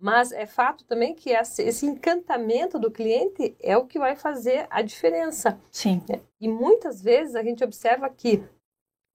Mas 0.00 0.32
é 0.32 0.46
fato 0.46 0.82
também 0.84 1.14
que 1.14 1.30
esse 1.30 1.84
encantamento 1.84 2.78
do 2.78 2.90
cliente 2.90 3.54
é 3.60 3.76
o 3.76 3.84
que 3.84 3.98
vai 3.98 4.16
fazer 4.16 4.66
a 4.70 4.80
diferença. 4.80 5.60
Sim. 5.70 6.02
E 6.40 6.48
muitas 6.48 7.02
vezes 7.02 7.34
a 7.34 7.42
gente 7.42 7.62
observa 7.62 8.08
que 8.08 8.42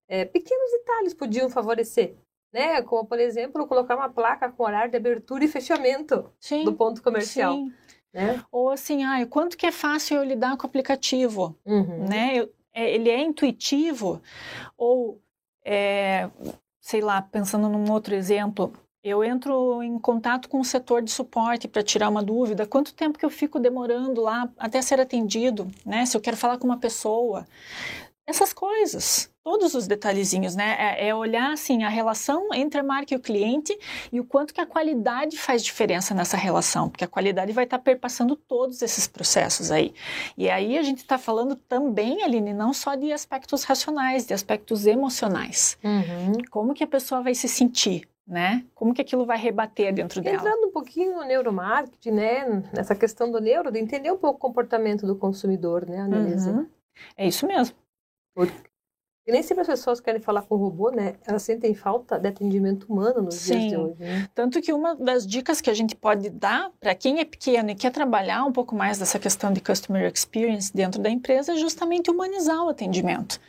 é, 0.08 0.24
pequenos 0.26 0.71
detalhes 0.71 1.15
podiam 1.15 1.50
favorecer 1.50 2.15
né? 2.56 2.82
Como, 2.82 3.06
por 3.06 3.20
exemplo, 3.20 3.68
colocar 3.68 3.98
uma 3.98 4.08
placa 4.08 4.50
com 4.50 4.63
horário 4.63 4.89
de 4.89 4.96
abertura 4.96 5.44
e 5.44 5.48
fechamento 5.50 6.32
sim, 6.39 6.63
do 6.63 6.72
ponto 6.72 7.04
comercial. 7.04 7.54
Sim. 7.54 7.74
Né? 8.13 8.41
Ou 8.50 8.70
assim, 8.70 9.04
ah, 9.04 9.26
quanto 9.28 9.58
que 9.58 9.65
é 9.65 9.74
fácil 9.74 10.15
eu 10.15 10.24
lidar 10.24 10.56
com 10.56 10.63
o 10.63 10.70
aplicativo, 10.70 11.54
uhum. 11.65 12.08
né? 12.08 12.32
Eu, 12.34 12.50
é, 12.74 12.96
ele 12.96 13.10
é 13.10 13.20
intuitivo 13.20 14.22
ou, 14.78 15.22
é, 15.65 16.30
sei 16.80 17.02
lá, 17.02 17.22
pensando 17.22 17.68
num 17.68 17.91
outro 17.91 18.15
exemplo, 18.15 18.72
eu 19.04 19.22
entro 19.22 19.84
em 19.84 20.00
contato 20.00 20.48
com 20.48 20.62
o 20.62 20.65
setor 20.65 21.02
de 21.02 21.12
suporte 21.12 21.68
para 21.68 21.84
tirar 21.84 22.08
uma 22.08 22.24
dúvida. 22.24 22.65
Quanto 22.65 22.94
tempo 22.94 23.20
que 23.20 23.26
eu 23.26 23.30
fico 23.30 23.60
demorando 23.60 24.22
lá 24.22 24.50
até 24.58 24.82
ser 24.82 25.02
atendido, 25.02 25.70
né? 25.86 26.06
Se 26.06 26.15
eu 26.15 26.22
quero 26.22 26.38
falar 26.38 26.58
com 26.58 26.65
uma 26.65 26.80
pessoa, 26.80 27.46
essas 28.28 28.52
coisas, 28.52 29.30
todos 29.44 29.76
os 29.76 29.86
detalhezinhos, 29.86 30.56
né? 30.56 30.76
É, 30.80 31.10
é, 31.10 31.16
olhar 31.16 31.52
assim 31.52 31.84
a 31.84 31.90
relação 31.90 32.52
entre 32.54 32.80
a 32.80 32.84
marca 32.84 33.14
e 33.14 33.18
o 33.18 33.20
cliente 33.20 33.78
e 34.12 34.20
o 34.20 34.26
quanto 34.26 34.54
que 34.54 34.60
a 34.60 34.66
qualidade 34.66 35.38
faz 35.38 35.64
diferença 35.64 36.16
nessa 36.16 36.36
relação, 36.36 36.90
porque 36.90 37.04
a 37.04 37.08
qualidade 37.08 37.52
vai 37.52 37.66
estar 37.66 37.78
perpassando 37.78 38.36
todos 38.36 38.82
esses 38.82 39.08
processos 39.08 39.70
aí. 39.70 39.94
E 40.36 40.50
aí 40.50 40.78
a 40.78 40.82
gente 40.82 41.00
está 41.00 41.20
falando 41.20 41.56
também, 41.56 42.24
Aline, 42.24 42.54
não 42.54 42.74
só 42.74 42.96
de 42.96 43.12
aspectos 43.12 43.64
racionais, 43.64 44.26
de 44.26 44.34
aspectos 44.34 44.88
emocionais. 44.88 45.78
Uhum. 45.84 46.34
Como 46.50 46.74
que 46.74 46.84
a 46.84 46.88
pessoa 46.88 47.22
vai 47.22 47.36
se 47.36 47.48
sentir? 47.48 48.08
Né? 48.28 48.66
Como 48.74 48.92
que 48.92 49.04
aquilo 49.04 49.24
vai 49.24 49.38
rebater 49.38 49.94
dentro 49.94 50.20
Entrando 50.20 50.38
dela? 50.38 50.50
Entrando 50.50 50.68
um 50.68 50.72
pouquinho 50.72 51.16
no 51.16 51.24
neuromarketing, 51.24 52.10
né? 52.10 52.64
Nessa 52.74 52.96
questão 52.96 53.32
do 53.32 53.40
neuro, 53.40 53.72
de 53.72 53.78
entender 53.78 54.12
um 54.12 54.18
pouco 54.18 54.38
o 54.38 54.42
comportamento 54.42 55.06
do 55.06 55.16
consumidor, 55.16 55.88
né, 55.88 56.00
Annelise? 56.00 56.50
Uhum. 56.50 56.66
É 57.16 57.28
isso 57.28 57.46
mesmo. 57.46 57.76
Porque 58.36 58.54
e 59.28 59.32
nem 59.32 59.41
sempre 59.41 59.62
as 59.62 59.67
pessoas 59.67 60.00
querem 60.00 60.21
falar 60.21 60.43
com 60.43 60.54
o 60.54 60.58
robô, 60.58 60.91
né? 60.91 61.15
Elas 61.26 61.41
sentem 61.41 61.74
falta 61.74 62.19
de 62.19 62.28
atendimento 62.28 62.84
humano 62.84 63.24
nos 63.24 63.34
Sim. 63.34 63.58
dias 63.58 63.71
de 63.71 63.78
hoje. 63.78 63.95
Né? 63.98 64.30
Tanto 64.36 64.62
que 64.62 64.71
uma 64.71 64.95
das 64.95 65.26
dicas 65.26 65.60
que 65.60 65.69
a 65.69 65.74
gente 65.74 65.95
pode 65.95 66.30
dar 66.30 66.71
para 66.80 66.93
quem 66.93 67.19
é 67.19 67.26
pequeno 67.26 67.71
e 67.71 67.76
quer 67.76 67.91
trabalhar 67.91 68.45
um 68.45 68.52
pouco 68.52 68.76
mais 68.76 69.00
dessa 69.00 69.17
questão 69.17 69.52
de 69.52 69.62
customer 69.62 70.12
experience 70.13 70.71
dentro 70.71 71.02
da 71.02 71.10
empresa 71.10 71.54
é 71.54 71.56
justamente 71.56 72.12
humanizar 72.12 72.63
o 72.63 72.69
atendimento. 72.69 73.41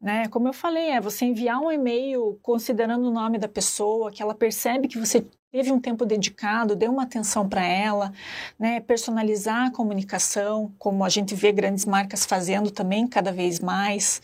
Né? 0.00 0.28
Como 0.28 0.48
eu 0.48 0.54
falei, 0.54 0.92
é 0.92 1.00
você 1.00 1.26
enviar 1.26 1.60
um 1.60 1.70
e-mail 1.70 2.38
considerando 2.42 3.06
o 3.06 3.12
nome 3.12 3.36
da 3.36 3.48
pessoa, 3.48 4.10
que 4.10 4.22
ela 4.22 4.34
percebe 4.34 4.88
que 4.88 4.98
você 4.98 5.22
teve 5.50 5.72
um 5.72 5.80
tempo 5.80 6.04
dedicado, 6.04 6.76
deu 6.76 6.90
uma 6.90 7.04
atenção 7.04 7.48
para 7.48 7.64
ela, 7.64 8.12
né? 8.58 8.80
personalizar 8.80 9.66
a 9.66 9.70
comunicação, 9.70 10.72
como 10.78 11.04
a 11.04 11.08
gente 11.08 11.34
vê 11.34 11.50
grandes 11.52 11.84
marcas 11.84 12.24
fazendo 12.24 12.70
também 12.70 13.06
cada 13.06 13.32
vez 13.32 13.58
mais, 13.58 14.20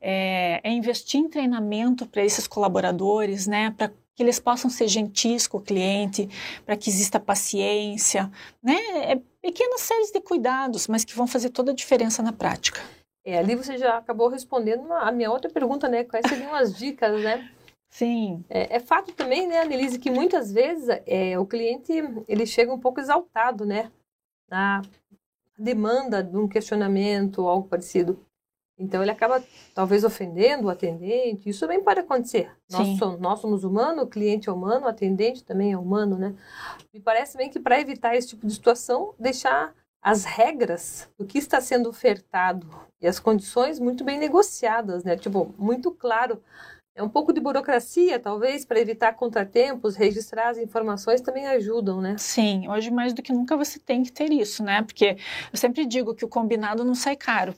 é, 0.00 0.60
é 0.62 0.70
investir 0.70 1.20
em 1.20 1.28
treinamento 1.28 2.06
para 2.06 2.24
esses 2.24 2.46
colaboradores, 2.46 3.46
né? 3.46 3.72
para 3.76 3.92
que 4.16 4.22
eles 4.22 4.40
possam 4.40 4.70
ser 4.70 4.88
gentis 4.88 5.46
com 5.46 5.58
o 5.58 5.62
cliente, 5.62 6.28
para 6.64 6.76
que 6.76 6.88
exista 6.88 7.20
paciência, 7.20 8.30
né? 8.62 8.74
É 9.12 9.20
pequenas 9.42 9.82
séries 9.82 10.10
de 10.10 10.22
cuidados, 10.22 10.88
mas 10.88 11.04
que 11.04 11.14
vão 11.14 11.26
fazer 11.26 11.50
toda 11.50 11.70
a 11.70 11.74
diferença 11.74 12.22
na 12.22 12.32
prática. 12.32 12.80
É, 13.22 13.38
ali 13.38 13.54
você 13.54 13.76
já 13.76 13.98
acabou 13.98 14.28
respondendo 14.28 14.90
a 14.90 15.12
minha 15.12 15.30
outra 15.30 15.50
pergunta, 15.50 15.86
né? 15.86 16.02
Quais 16.02 16.24
seriam 16.26 16.54
as 16.54 16.74
dicas, 16.74 17.22
né? 17.22 17.46
Sim. 17.96 18.44
É, 18.50 18.76
é, 18.76 18.78
fato 18.78 19.10
também, 19.14 19.48
né, 19.48 19.62
Annelise, 19.62 19.98
que 19.98 20.10
muitas 20.10 20.52
vezes 20.52 20.86
é, 21.06 21.38
o 21.38 21.46
cliente 21.46 21.90
ele 22.28 22.44
chega 22.44 22.70
um 22.70 22.78
pouco 22.78 23.00
exaltado, 23.00 23.64
né, 23.64 23.90
na 24.50 24.82
demanda 25.58 26.22
de 26.22 26.36
um 26.36 26.46
questionamento 26.46 27.38
ou 27.38 27.48
algo 27.48 27.66
parecido. 27.66 28.22
Então 28.78 29.00
ele 29.00 29.10
acaba 29.10 29.42
talvez 29.74 30.04
ofendendo 30.04 30.66
o 30.66 30.70
atendente. 30.70 31.48
Isso 31.48 31.60
também 31.60 31.82
pode 31.82 32.00
acontecer. 32.00 32.50
Nós 32.70 32.98
somos, 32.98 33.18
nós 33.18 33.40
somos 33.40 33.64
humanos, 33.64 34.04
o 34.04 34.06
cliente 34.06 34.50
é 34.50 34.52
humano, 34.52 34.84
o 34.84 34.88
atendente 34.90 35.42
também 35.42 35.72
é 35.72 35.78
humano, 35.78 36.18
né? 36.18 36.34
Me 36.92 37.00
parece 37.00 37.38
bem 37.38 37.48
que 37.48 37.58
para 37.58 37.80
evitar 37.80 38.14
esse 38.14 38.28
tipo 38.28 38.46
de 38.46 38.52
situação, 38.52 39.14
deixar 39.18 39.74
as 40.02 40.24
regras 40.24 41.08
do 41.18 41.24
que 41.24 41.38
está 41.38 41.62
sendo 41.62 41.88
ofertado 41.88 42.68
e 43.00 43.06
as 43.06 43.18
condições 43.18 43.80
muito 43.80 44.04
bem 44.04 44.18
negociadas, 44.18 45.02
né? 45.02 45.16
Tipo, 45.16 45.54
muito 45.56 45.90
claro 45.90 46.42
é 46.96 47.02
um 47.02 47.08
pouco 47.10 47.32
de 47.32 47.40
burocracia, 47.40 48.18
talvez, 48.18 48.64
para 48.64 48.80
evitar 48.80 49.12
contratempos, 49.12 49.96
registrar 49.96 50.48
as 50.48 50.58
informações 50.58 51.20
também 51.20 51.46
ajudam, 51.46 52.00
né? 52.00 52.16
Sim, 52.18 52.66
hoje 52.68 52.90
mais 52.90 53.12
do 53.12 53.22
que 53.22 53.34
nunca 53.34 53.54
você 53.54 53.78
tem 53.78 54.02
que 54.02 54.10
ter 54.10 54.32
isso, 54.32 54.64
né? 54.64 54.82
Porque 54.82 55.18
eu 55.52 55.58
sempre 55.58 55.84
digo 55.84 56.14
que 56.14 56.24
o 56.24 56.28
combinado 56.28 56.84
não 56.84 56.94
sai 56.94 57.14
caro. 57.14 57.54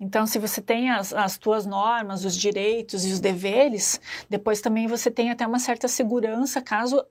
Então, 0.00 0.26
se 0.26 0.38
você 0.38 0.60
tem 0.60 0.90
as, 0.90 1.12
as 1.12 1.38
tuas 1.38 1.66
normas, 1.66 2.24
os 2.24 2.36
direitos 2.36 3.04
e 3.04 3.12
os 3.12 3.20
deveres, 3.20 4.00
depois 4.28 4.60
também 4.60 4.86
você 4.86 5.10
tem 5.10 5.30
até 5.30 5.46
uma 5.46 5.58
certa 5.58 5.88
segurança 5.88 6.60
caso 6.60 7.04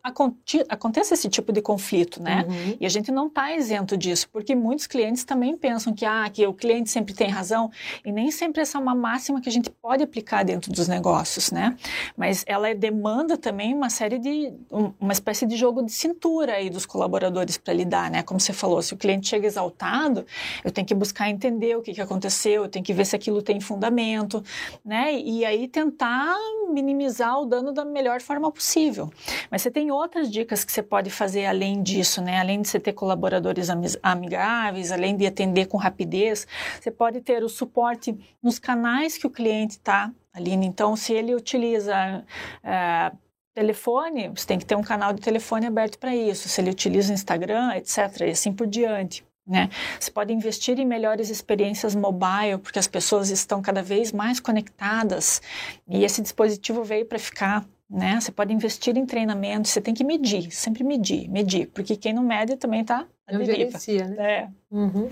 aconteça 0.70 1.14
esse 1.14 1.30
tipo 1.30 1.52
de 1.52 1.62
conflito, 1.62 2.22
né? 2.22 2.46
Uhum. 2.48 2.78
E 2.80 2.86
a 2.86 2.90
gente 2.90 3.12
não 3.12 3.28
está 3.28 3.56
isento 3.56 3.98
disso, 3.98 4.28
porque 4.32 4.56
muitos 4.56 4.88
clientes 4.88 5.24
também 5.24 5.56
pensam 5.56 5.94
que, 5.94 6.06
ah, 6.06 6.30
que 6.32 6.46
o 6.46 6.54
cliente 6.54 6.90
sempre 6.90 7.14
tem 7.14 7.30
razão, 7.30 7.72
e 8.06 8.12
nem 8.12 8.32
sempre 8.32 8.62
essa 8.62 8.78
é 8.78 8.82
uma 8.82 8.96
máxima 8.96 9.42
que 9.42 9.50
a 9.50 9.52
gente 9.52 9.70
pode 9.70 10.04
aplicar 10.04 10.44
dentro 10.44 10.72
dos 10.72 10.88
negócios, 10.88 11.52
né? 11.52 11.76
Mas 12.18 12.44
ela 12.48 12.74
demanda 12.74 13.38
também 13.38 13.74
uma 13.74 13.90
série 13.90 14.20
de, 14.20 14.54
uma 15.00 15.14
espécie 15.14 15.46
de 15.46 15.56
jogo 15.56 15.84
de 15.84 15.92
cintura 15.92 16.54
aí 16.54 16.70
dos 16.70 16.86
colaboradores 16.86 17.58
para 17.58 17.74
lidar, 17.74 18.10
né? 18.10 18.24
Como 18.24 18.40
você 18.40 18.54
falou, 18.54 18.82
se 18.82 18.94
o 18.94 18.98
cliente 18.98 19.28
chega 19.28 19.48
exaltado, 19.48 20.26
eu 20.64 20.72
tenho 20.72 20.88
que 20.88 20.96
buscar 20.96 21.30
entender 21.30 21.76
o 21.76 21.82
que, 21.82 21.94
que 21.94 22.02
aconteceu, 22.02 22.55
aconteceu, 22.56 22.70
tem 22.70 22.82
que 22.82 22.94
ver 22.94 23.06
se 23.06 23.16
aquilo 23.16 23.42
tem 23.42 23.60
fundamento, 23.60 24.44
né? 24.84 25.14
E 25.14 25.46
aí 25.46 25.68
tentar 25.68 26.36
minimizar 26.70 27.40
o 27.40 27.46
dano 27.46 27.72
da 27.72 27.84
melhor 27.84 28.22
forma 28.22 28.52
possível. 28.52 29.12
Mas 29.52 29.62
você 29.62 29.72
tem 29.72 29.92
outras 29.92 30.32
dicas 30.32 30.64
que 30.64 30.72
você 30.72 30.82
pode 30.82 31.10
fazer 31.10 31.46
além 31.46 31.84
disso, 31.84 32.22
né? 32.22 32.40
Além 32.40 32.62
de 32.62 32.68
você 32.68 32.80
ter 32.80 32.94
colaboradores 32.94 33.70
amigáveis, 34.02 34.92
além 34.92 35.16
de 35.16 35.26
atender 35.26 35.68
com 35.68 35.78
rapidez, 35.78 36.48
você 36.80 36.92
pode 36.92 37.22
ter 37.22 37.44
o 37.44 37.50
suporte 37.50 38.18
nos 38.42 38.58
canais 38.58 39.18
que 39.18 39.28
o 39.28 39.30
cliente 39.30 39.74
está 39.74 40.12
ali. 40.34 40.52
Então, 40.52 40.96
se 40.96 41.14
ele 41.14 41.36
utiliza 41.36 42.24
é, 42.64 43.12
telefone, 43.54 44.30
você 44.30 44.48
tem 44.48 44.60
que 44.60 44.66
ter 44.66 44.76
um 44.76 44.84
canal 44.84 45.14
de 45.14 45.22
telefone 45.22 45.66
aberto 45.66 45.98
para 46.00 46.16
isso. 46.16 46.48
Se 46.50 46.62
ele 46.62 46.72
utiliza 46.72 47.14
Instagram, 47.14 47.76
etc., 47.76 48.22
e 48.22 48.32
assim 48.32 48.54
por 48.54 48.68
diante. 48.68 49.24
Né? 49.48 49.70
Você 50.00 50.10
pode 50.10 50.34
investir 50.34 50.80
em 50.80 50.86
melhores 50.86 51.30
experiências 51.30 51.94
mobile, 51.94 52.58
porque 52.62 52.80
as 52.80 52.88
pessoas 52.88 53.30
estão 53.30 53.62
cada 53.62 53.84
vez 53.84 54.12
mais 54.12 54.40
conectadas 54.40 55.42
e 55.88 56.04
esse 56.04 56.22
dispositivo 56.22 56.84
veio 56.84 57.06
para 57.06 57.20
ficar. 57.20 57.66
Né? 57.88 58.20
Você 58.20 58.32
pode 58.32 58.52
investir 58.52 58.98
em 58.98 59.06
treinamento, 59.06 59.68
você 59.68 59.80
tem 59.80 59.94
que 59.94 60.04
medir, 60.04 60.52
sempre 60.52 60.84
medir, 60.84 61.30
medir, 61.30 61.68
porque 61.68 61.96
quem 61.96 62.14
não 62.14 62.24
mede 62.24 62.56
também 62.56 62.82
está 62.82 63.06
Não 63.32 63.46
gerencia, 63.46 64.08
né? 64.08 64.32
É. 64.32 64.50
Uhum. 64.72 65.10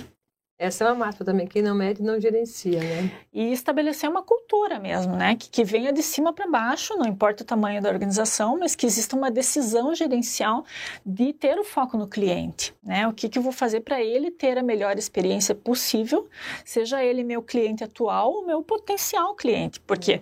Essa 0.64 0.86
é 0.86 0.88
uma 0.88 1.06
máxima 1.06 1.26
também, 1.26 1.46
quem 1.46 1.62
não 1.62 1.76
mede 1.76 2.02
não 2.02 2.18
gerencia, 2.18 2.80
né? 2.80 3.12
E 3.34 3.52
estabelecer 3.52 4.10
uma 4.10 4.24
cultura 4.24 4.80
mesmo, 4.80 5.14
né? 5.14 5.36
Que, 5.36 5.50
que 5.50 5.62
venha 5.62 5.92
de 5.92 6.02
cima 6.02 6.32
para 6.32 6.48
baixo, 6.48 6.96
não 6.96 7.06
importa 7.06 7.44
o 7.44 7.46
tamanho 7.46 7.82
da 7.82 7.90
organização, 7.90 8.58
mas 8.58 8.74
que 8.74 8.86
exista 8.86 9.14
uma 9.14 9.30
decisão 9.30 9.94
gerencial 9.94 10.64
de 11.06 11.34
ter 11.34 11.60
o 11.60 11.66
foco 11.66 11.98
no 11.98 12.08
cliente, 12.08 12.74
né? 12.82 13.06
O 13.06 13.12
que, 13.12 13.28
que 13.28 13.38
eu 13.38 13.44
vou 13.44 13.52
fazer 13.52 13.82
para 13.82 14.02
ele 14.02 14.32
ter 14.32 14.58
a 14.58 14.64
melhor 14.64 14.98
experiência 14.98 15.54
possível, 15.54 16.30
seja 16.64 17.04
ele 17.04 17.26
meu 17.26 17.42
cliente 17.42 17.84
atual 17.84 18.32
ou 18.32 18.46
meu 18.46 18.64
potencial 18.64 19.36
cliente, 19.36 19.82
porque 19.82 20.22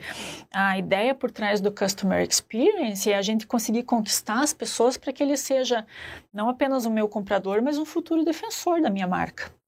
a 0.51 0.75
ideia 0.75 1.13
por 1.13 1.29
trás 1.29 1.61
do 1.61 1.71
Customer 1.71 2.27
Experience 2.27 3.07
é 3.07 3.15
a 3.15 3.21
gente 3.21 3.45
conseguir 3.45 3.83
conquistar 3.83 4.41
as 4.41 4.53
pessoas 4.53 4.97
para 4.97 5.13
que 5.13 5.21
ele 5.21 5.37
seja 5.37 5.85
não 6.33 6.49
apenas 6.49 6.87
o 6.87 6.89
meu 6.89 7.07
comprador, 7.07 7.61
mas 7.61 7.77
um 7.77 7.85
futuro 7.85 8.25
defensor 8.25 8.81
da 8.81 8.89
minha 8.89 9.07
marca. 9.07 9.60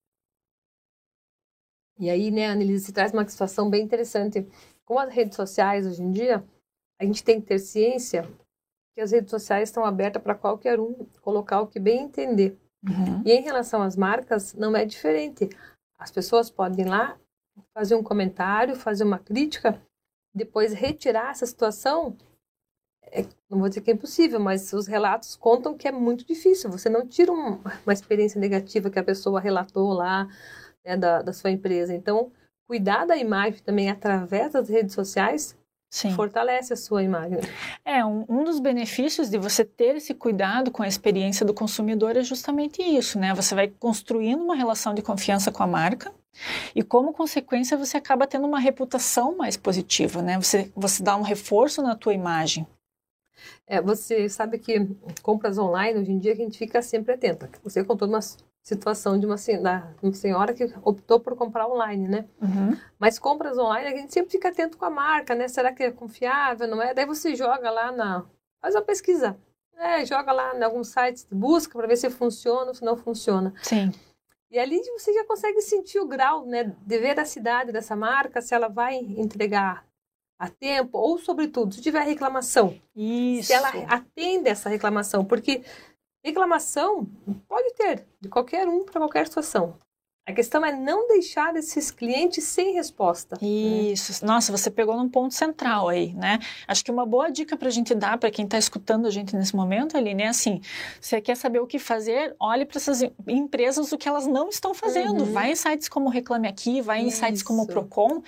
E 1.99 2.09
aí, 2.09 2.31
né, 2.31 2.47
Annelise, 2.47 2.85
se 2.85 2.93
traz 2.93 3.11
uma 3.11 3.27
situação 3.27 3.69
bem 3.69 3.83
interessante. 3.83 4.47
Com 4.85 4.99
as 4.99 5.13
redes 5.13 5.35
sociais 5.35 5.85
hoje 5.85 6.01
em 6.01 6.11
dia, 6.11 6.43
a 6.99 7.05
gente 7.05 7.23
tem 7.23 7.39
que 7.39 7.47
ter 7.47 7.59
ciência 7.59 8.27
que 8.95 9.01
as 9.01 9.11
redes 9.11 9.31
sociais 9.31 9.69
estão 9.69 9.85
abertas 9.85 10.21
para 10.21 10.35
qualquer 10.35 10.79
um 10.79 10.93
colocar 11.21 11.61
o 11.61 11.67
que 11.67 11.79
bem 11.79 12.03
entender. 12.03 12.57
Uhum. 12.87 13.23
E 13.25 13.31
em 13.31 13.41
relação 13.41 13.81
às 13.81 13.95
marcas, 13.95 14.53
não 14.53 14.75
é 14.75 14.85
diferente. 14.85 15.49
As 15.97 16.11
pessoas 16.11 16.49
podem 16.49 16.85
ir 16.85 16.89
lá 16.89 17.17
fazer 17.73 17.95
um 17.95 18.03
comentário, 18.03 18.75
fazer 18.75 19.03
uma 19.03 19.19
crítica, 19.19 19.81
depois 20.33 20.73
retirar 20.73 21.31
essa 21.31 21.45
situação. 21.45 22.15
É, 23.05 23.23
não 23.49 23.59
vou 23.59 23.69
dizer 23.69 23.81
que 23.81 23.91
é 23.91 23.93
impossível, 23.93 24.39
mas 24.39 24.73
os 24.73 24.87
relatos 24.87 25.35
contam 25.35 25.77
que 25.77 25.87
é 25.87 25.91
muito 25.91 26.25
difícil. 26.25 26.69
Você 26.71 26.89
não 26.89 27.07
tira 27.07 27.31
um, 27.31 27.61
uma 27.85 27.93
experiência 27.93 28.39
negativa 28.39 28.89
que 28.89 28.99
a 28.99 29.03
pessoa 29.03 29.39
relatou 29.39 29.93
lá, 29.93 30.27
né, 30.85 30.97
da, 30.97 31.21
da 31.21 31.33
sua 31.33 31.51
empresa. 31.51 31.93
Então, 31.93 32.31
cuidar 32.67 33.05
da 33.05 33.17
imagem 33.17 33.61
também 33.63 33.89
através 33.89 34.53
das 34.53 34.69
redes 34.69 34.93
sociais 34.93 35.55
Sim. 35.93 36.11
fortalece 36.15 36.73
a 36.73 36.75
sua 36.75 37.03
imagem. 37.03 37.37
É, 37.85 38.03
um, 38.03 38.25
um, 38.27 38.43
dos 38.43 38.59
benefícios 38.59 39.29
de 39.29 39.37
você 39.37 39.63
ter 39.63 39.95
esse 39.95 40.13
cuidado 40.15 40.71
com 40.71 40.81
a 40.81 40.87
experiência 40.87 41.45
do 41.45 41.53
consumidor 41.53 42.17
é 42.17 42.23
justamente 42.23 42.81
isso, 42.81 43.19
né? 43.19 43.31
Você 43.35 43.53
vai 43.53 43.67
construindo 43.67 44.41
uma 44.41 44.55
relação 44.55 44.95
de 44.95 45.03
confiança 45.03 45.51
com 45.51 45.61
a 45.61 45.67
marca 45.67 46.11
e, 46.75 46.81
como 46.81 47.13
consequência, 47.13 47.77
você 47.77 47.97
acaba 47.97 48.25
tendo 48.25 48.47
uma 48.47 48.59
reputação 48.59 49.37
mais 49.37 49.55
positiva, 49.55 50.19
né? 50.21 50.41
Você, 50.41 50.71
você 50.75 51.03
dá 51.03 51.15
um 51.15 51.21
reforço 51.21 51.81
na 51.83 51.95
tua 51.95 52.15
imagem. 52.15 52.65
É, 53.67 53.79
você 53.79 54.27
sabe 54.29 54.57
que 54.57 54.87
compras 55.21 55.59
online, 55.59 55.99
hoje 55.99 56.11
em 56.11 56.17
dia, 56.17 56.31
a 56.31 56.35
gente 56.35 56.57
fica 56.57 56.81
sempre 56.81 57.13
atenta. 57.13 57.49
Você 57.63 57.83
contou 57.83 58.07
uma 58.07 58.19
situação 58.63 59.19
de 59.19 59.25
uma, 59.25 59.35
uma 60.01 60.13
senhora 60.13 60.53
que 60.53 60.73
optou 60.81 61.19
por 61.19 61.35
comprar 61.35 61.67
online, 61.67 62.07
né? 62.07 62.25
Uhum. 62.41 62.77
Mas 62.97 63.19
compras 63.19 63.57
online, 63.57 63.89
a 63.89 63.97
gente 63.97 64.13
sempre 64.13 64.31
fica 64.31 64.47
atento 64.47 64.77
com 64.77 64.85
a 64.85 64.89
marca, 64.89 65.35
né? 65.35 65.49
Será 65.49 65.73
que 65.73 65.83
é 65.83 65.91
confiável, 65.91 66.65
não 66.67 66.81
é? 66.81 66.93
Daí 66.93 67.05
você 67.05 67.35
joga 67.35 67.69
lá 67.69 67.91
na... 67.91 68.25
Faz 68.61 68.73
uma 68.73 68.81
pesquisa. 68.81 69.37
É, 69.75 70.05
joga 70.05 70.31
lá 70.31 70.55
em 70.55 70.63
alguns 70.63 70.87
sites, 70.87 71.27
busca 71.29 71.77
para 71.77 71.87
ver 71.87 71.97
se 71.97 72.09
funciona 72.09 72.67
ou 72.67 72.73
se 72.73 72.85
não 72.85 72.95
funciona. 72.95 73.53
Sim. 73.61 73.91
E 74.49 74.57
ali 74.57 74.79
você 74.97 75.11
já 75.13 75.25
consegue 75.25 75.59
sentir 75.61 75.99
o 75.99 76.07
grau, 76.07 76.45
né, 76.45 76.63
de 76.63 76.99
veracidade 76.99 77.71
dessa 77.71 77.95
marca, 77.95 78.41
se 78.41 78.55
ela 78.55 78.69
vai 78.69 78.95
entregar 78.95 79.85
a 80.39 80.47
tempo 80.47 80.97
ou, 80.97 81.17
sobretudo, 81.17 81.73
se 81.73 81.81
tiver 81.81 82.03
reclamação. 82.03 82.79
Isso. 82.95 83.47
Se 83.47 83.53
ela 83.53 83.69
atende 83.89 84.47
essa 84.47 84.69
reclamação, 84.69 85.25
porque 85.25 85.63
reclamação 86.23 87.07
pode 87.47 87.73
ter 87.73 88.05
de 88.21 88.29
qualquer 88.29 88.67
um 88.67 88.85
para 88.85 88.99
qualquer 88.99 89.27
situação. 89.27 89.77
A 90.25 90.31
questão 90.31 90.63
é 90.65 90.71
não 90.71 91.05
deixar 91.09 91.53
esses 91.57 91.91
clientes 91.91 92.45
sem 92.45 92.73
resposta. 92.73 93.37
Né? 93.41 93.45
Isso. 93.45 94.23
Né? 94.23 94.31
Nossa, 94.31 94.53
você 94.53 94.71
pegou 94.71 94.95
num 94.95 95.09
ponto 95.09 95.33
central 95.33 95.89
aí, 95.89 96.13
né? 96.13 96.39
Acho 96.65 96.81
que 96.85 96.89
uma 96.89 97.05
boa 97.05 97.29
dica 97.29 97.57
para 97.57 97.67
a 97.67 97.71
gente 97.71 97.93
dar 97.93 98.17
para 98.17 98.31
quem 98.31 98.45
está 98.45 98.57
escutando 98.57 99.05
a 99.05 99.09
gente 99.09 99.35
nesse 99.35 99.53
momento, 99.53 99.97
ali, 99.97 100.13
né? 100.13 100.27
Assim, 100.27 100.61
você 101.01 101.19
quer 101.19 101.35
saber 101.35 101.59
o 101.59 101.67
que 101.67 101.77
fazer, 101.77 102.33
olhe 102.39 102.63
para 102.65 102.77
essas 102.77 103.01
empresas 103.27 103.91
o 103.91 103.97
que 103.97 104.07
elas 104.07 104.25
não 104.25 104.47
estão 104.47 104.73
fazendo. 104.73 105.25
Uhum. 105.25 105.33
Vai 105.33 105.51
em 105.51 105.55
sites 105.57 105.89
como 105.89 106.07
Reclame 106.07 106.47
Aqui, 106.47 106.79
vai 106.79 107.01
em 107.01 107.07
isso. 107.07 107.17
sites 107.17 107.43
como 107.43 107.67
Procon 107.67 108.23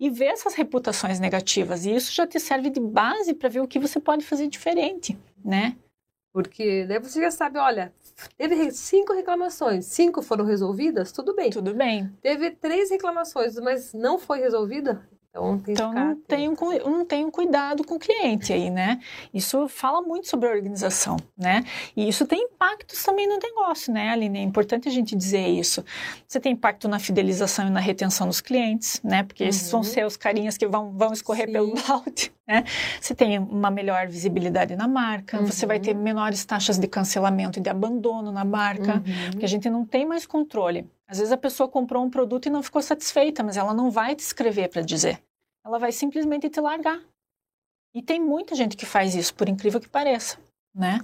e 0.00 0.10
vê 0.10 0.26
essas 0.26 0.54
reputações 0.54 1.20
negativas. 1.20 1.86
E 1.86 1.94
isso 1.94 2.12
já 2.12 2.26
te 2.26 2.40
serve 2.40 2.70
de 2.70 2.80
base 2.80 3.32
para 3.32 3.48
ver 3.48 3.60
o 3.60 3.68
que 3.68 3.78
você 3.78 4.00
pode 4.00 4.24
fazer 4.24 4.48
diferente, 4.48 5.16
né? 5.44 5.76
Porque 6.36 6.84
daí 6.84 6.98
você 6.98 7.18
já 7.18 7.30
sabe, 7.30 7.58
olha, 7.58 7.94
teve 8.36 8.70
cinco 8.70 9.14
reclamações, 9.14 9.86
cinco 9.86 10.20
foram 10.20 10.44
resolvidas, 10.44 11.10
tudo 11.10 11.34
bem. 11.34 11.48
Tudo 11.48 11.72
bem. 11.72 12.12
Teve 12.20 12.50
três 12.50 12.90
reclamações, 12.90 13.54
mas 13.56 13.94
não 13.94 14.18
foi 14.18 14.40
resolvida, 14.40 15.02
então, 15.30 15.58
tem 15.58 15.72
então 15.72 15.92
não, 15.92 16.16
tem 16.16 16.48
um, 16.48 16.54
não 16.90 17.04
tem 17.04 17.24
um 17.24 17.30
cuidado 17.30 17.84
com 17.84 17.94
o 17.94 17.98
cliente 17.98 18.52
aí, 18.52 18.70
né? 18.70 19.00
Isso 19.32 19.68
fala 19.68 20.00
muito 20.00 20.28
sobre 20.28 20.48
a 20.48 20.52
organização, 20.52 21.16
né? 21.36 21.64
E 21.94 22.08
isso 22.08 22.26
tem 22.26 22.42
impactos 22.42 23.02
também 23.02 23.28
no 23.28 23.38
negócio, 23.38 23.92
né, 23.92 24.10
Aline? 24.10 24.38
É 24.38 24.42
importante 24.42 24.88
a 24.88 24.92
gente 24.92 25.14
dizer 25.14 25.46
isso. 25.46 25.84
Você 26.26 26.40
tem 26.40 26.52
impacto 26.52 26.88
na 26.88 26.98
fidelização 26.98 27.66
e 27.66 27.70
na 27.70 27.80
retenção 27.80 28.26
dos 28.26 28.40
clientes, 28.40 29.00
né? 29.04 29.22
Porque 29.22 29.42
uhum. 29.42 29.48
esses 29.48 29.70
vão 29.70 29.82
ser 29.82 30.06
os 30.06 30.16
carinhas 30.16 30.56
que 30.56 30.66
vão, 30.66 30.92
vão 30.92 31.12
escorrer 31.12 31.46
Sim. 31.46 31.52
pelo 31.52 31.74
balde, 31.86 32.32
né? 32.46 32.64
Você 33.00 33.14
tem 33.14 33.38
uma 33.38 33.70
melhor 33.70 34.06
visibilidade 34.06 34.76
na 34.76 34.86
marca, 34.86 35.38
uhum. 35.38 35.46
você 35.46 35.66
vai 35.66 35.80
ter 35.80 35.96
uhum. 35.96 36.02
menores 36.02 36.44
taxas 36.44 36.78
de 36.78 36.86
cancelamento 36.86 37.58
e 37.58 37.62
de 37.62 37.68
abandono 37.68 38.30
na 38.30 38.44
marca, 38.44 38.94
uhum. 38.94 39.30
porque 39.30 39.44
a 39.44 39.48
gente 39.48 39.68
não 39.68 39.84
tem 39.84 40.06
mais 40.06 40.26
controle. 40.26 40.88
Às 41.08 41.18
vezes 41.18 41.32
a 41.32 41.36
pessoa 41.36 41.68
comprou 41.68 42.04
um 42.04 42.10
produto 42.10 42.46
e 42.46 42.50
não 42.50 42.62
ficou 42.62 42.80
satisfeita, 42.80 43.42
mas 43.42 43.56
ela 43.56 43.74
não 43.74 43.90
vai 43.90 44.14
te 44.14 44.20
escrever 44.20 44.68
para 44.68 44.82
dizer. 44.82 45.20
Ela 45.64 45.78
vai 45.78 45.90
simplesmente 45.90 46.48
te 46.48 46.60
largar. 46.60 47.00
E 47.92 48.02
tem 48.02 48.20
muita 48.20 48.54
gente 48.54 48.76
que 48.76 48.86
faz 48.86 49.14
isso, 49.14 49.34
por 49.34 49.48
incrível 49.48 49.80
que 49.80 49.88
pareça, 49.88 50.38
né? 50.74 51.00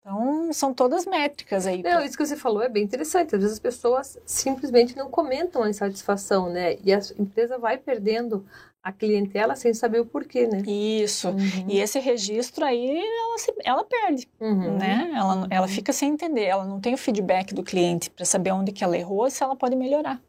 Então, 0.00 0.52
são 0.52 0.74
todas 0.74 1.06
métricas 1.06 1.66
aí. 1.66 1.82
Não, 1.82 2.04
isso 2.04 2.16
que 2.16 2.26
você 2.26 2.36
falou 2.36 2.62
é 2.62 2.68
bem 2.68 2.84
interessante. 2.84 3.34
Às 3.34 3.40
vezes 3.40 3.54
as 3.54 3.58
pessoas 3.58 4.18
simplesmente 4.26 4.94
não 4.94 5.08
comentam 5.08 5.62
a 5.62 5.70
insatisfação, 5.70 6.50
né? 6.50 6.76
E 6.84 6.92
a 6.92 7.00
empresa 7.18 7.56
vai 7.56 7.78
perdendo 7.78 8.44
a 8.84 8.92
clientela 8.92 9.56
sem 9.56 9.72
saber 9.72 10.00
o 10.00 10.04
porquê, 10.04 10.46
né? 10.46 10.58
Isso. 10.66 11.30
Uhum. 11.30 11.66
E 11.70 11.80
esse 11.80 11.98
registro 11.98 12.66
aí, 12.66 12.98
ela, 12.98 13.38
se, 13.38 13.54
ela 13.64 13.82
perde, 13.82 14.28
uhum. 14.38 14.76
né? 14.76 15.10
Ela, 15.16 15.46
ela 15.48 15.66
fica 15.66 15.90
sem 15.90 16.12
entender, 16.12 16.44
ela 16.44 16.66
não 16.66 16.78
tem 16.78 16.92
o 16.92 16.98
feedback 16.98 17.54
do 17.54 17.62
cliente 17.62 18.10
para 18.10 18.26
saber 18.26 18.52
onde 18.52 18.72
que 18.72 18.84
ela 18.84 18.98
errou 18.98 19.26
e 19.26 19.30
se 19.30 19.42
ela 19.42 19.56
pode 19.56 19.74
melhorar. 19.74 20.20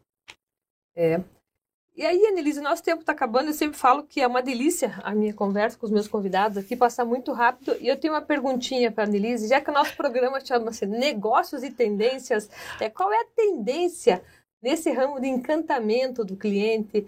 É. 0.96 1.20
E 1.94 2.04
aí, 2.04 2.26
Anelise, 2.26 2.60
nosso 2.62 2.82
tempo 2.82 3.00
está 3.00 3.12
acabando. 3.12 3.48
Eu 3.48 3.54
sempre 3.54 3.76
falo 3.76 4.02
que 4.02 4.22
é 4.22 4.26
uma 4.26 4.42
delícia 4.42 4.98
a 5.02 5.14
minha 5.14 5.34
conversa 5.34 5.78
com 5.78 5.84
os 5.84 5.92
meus 5.92 6.08
convidados 6.08 6.56
aqui, 6.56 6.74
passar 6.74 7.04
muito 7.04 7.32
rápido. 7.32 7.76
E 7.78 7.88
eu 7.88 7.96
tenho 7.96 8.14
uma 8.14 8.22
perguntinha 8.22 8.90
para 8.90 9.04
a 9.04 9.06
Anelise, 9.06 9.48
já 9.48 9.60
que 9.60 9.70
o 9.70 9.74
nosso 9.74 9.94
programa 9.96 10.40
chama-se 10.40 10.86
Negócios 10.86 11.62
e 11.62 11.70
Tendências, 11.70 12.48
é, 12.80 12.88
qual 12.88 13.12
é 13.12 13.20
a 13.20 13.26
tendência 13.36 14.22
nesse 14.62 14.90
ramo 14.90 15.20
de 15.20 15.26
encantamento 15.26 16.24
do 16.24 16.36
cliente? 16.36 17.06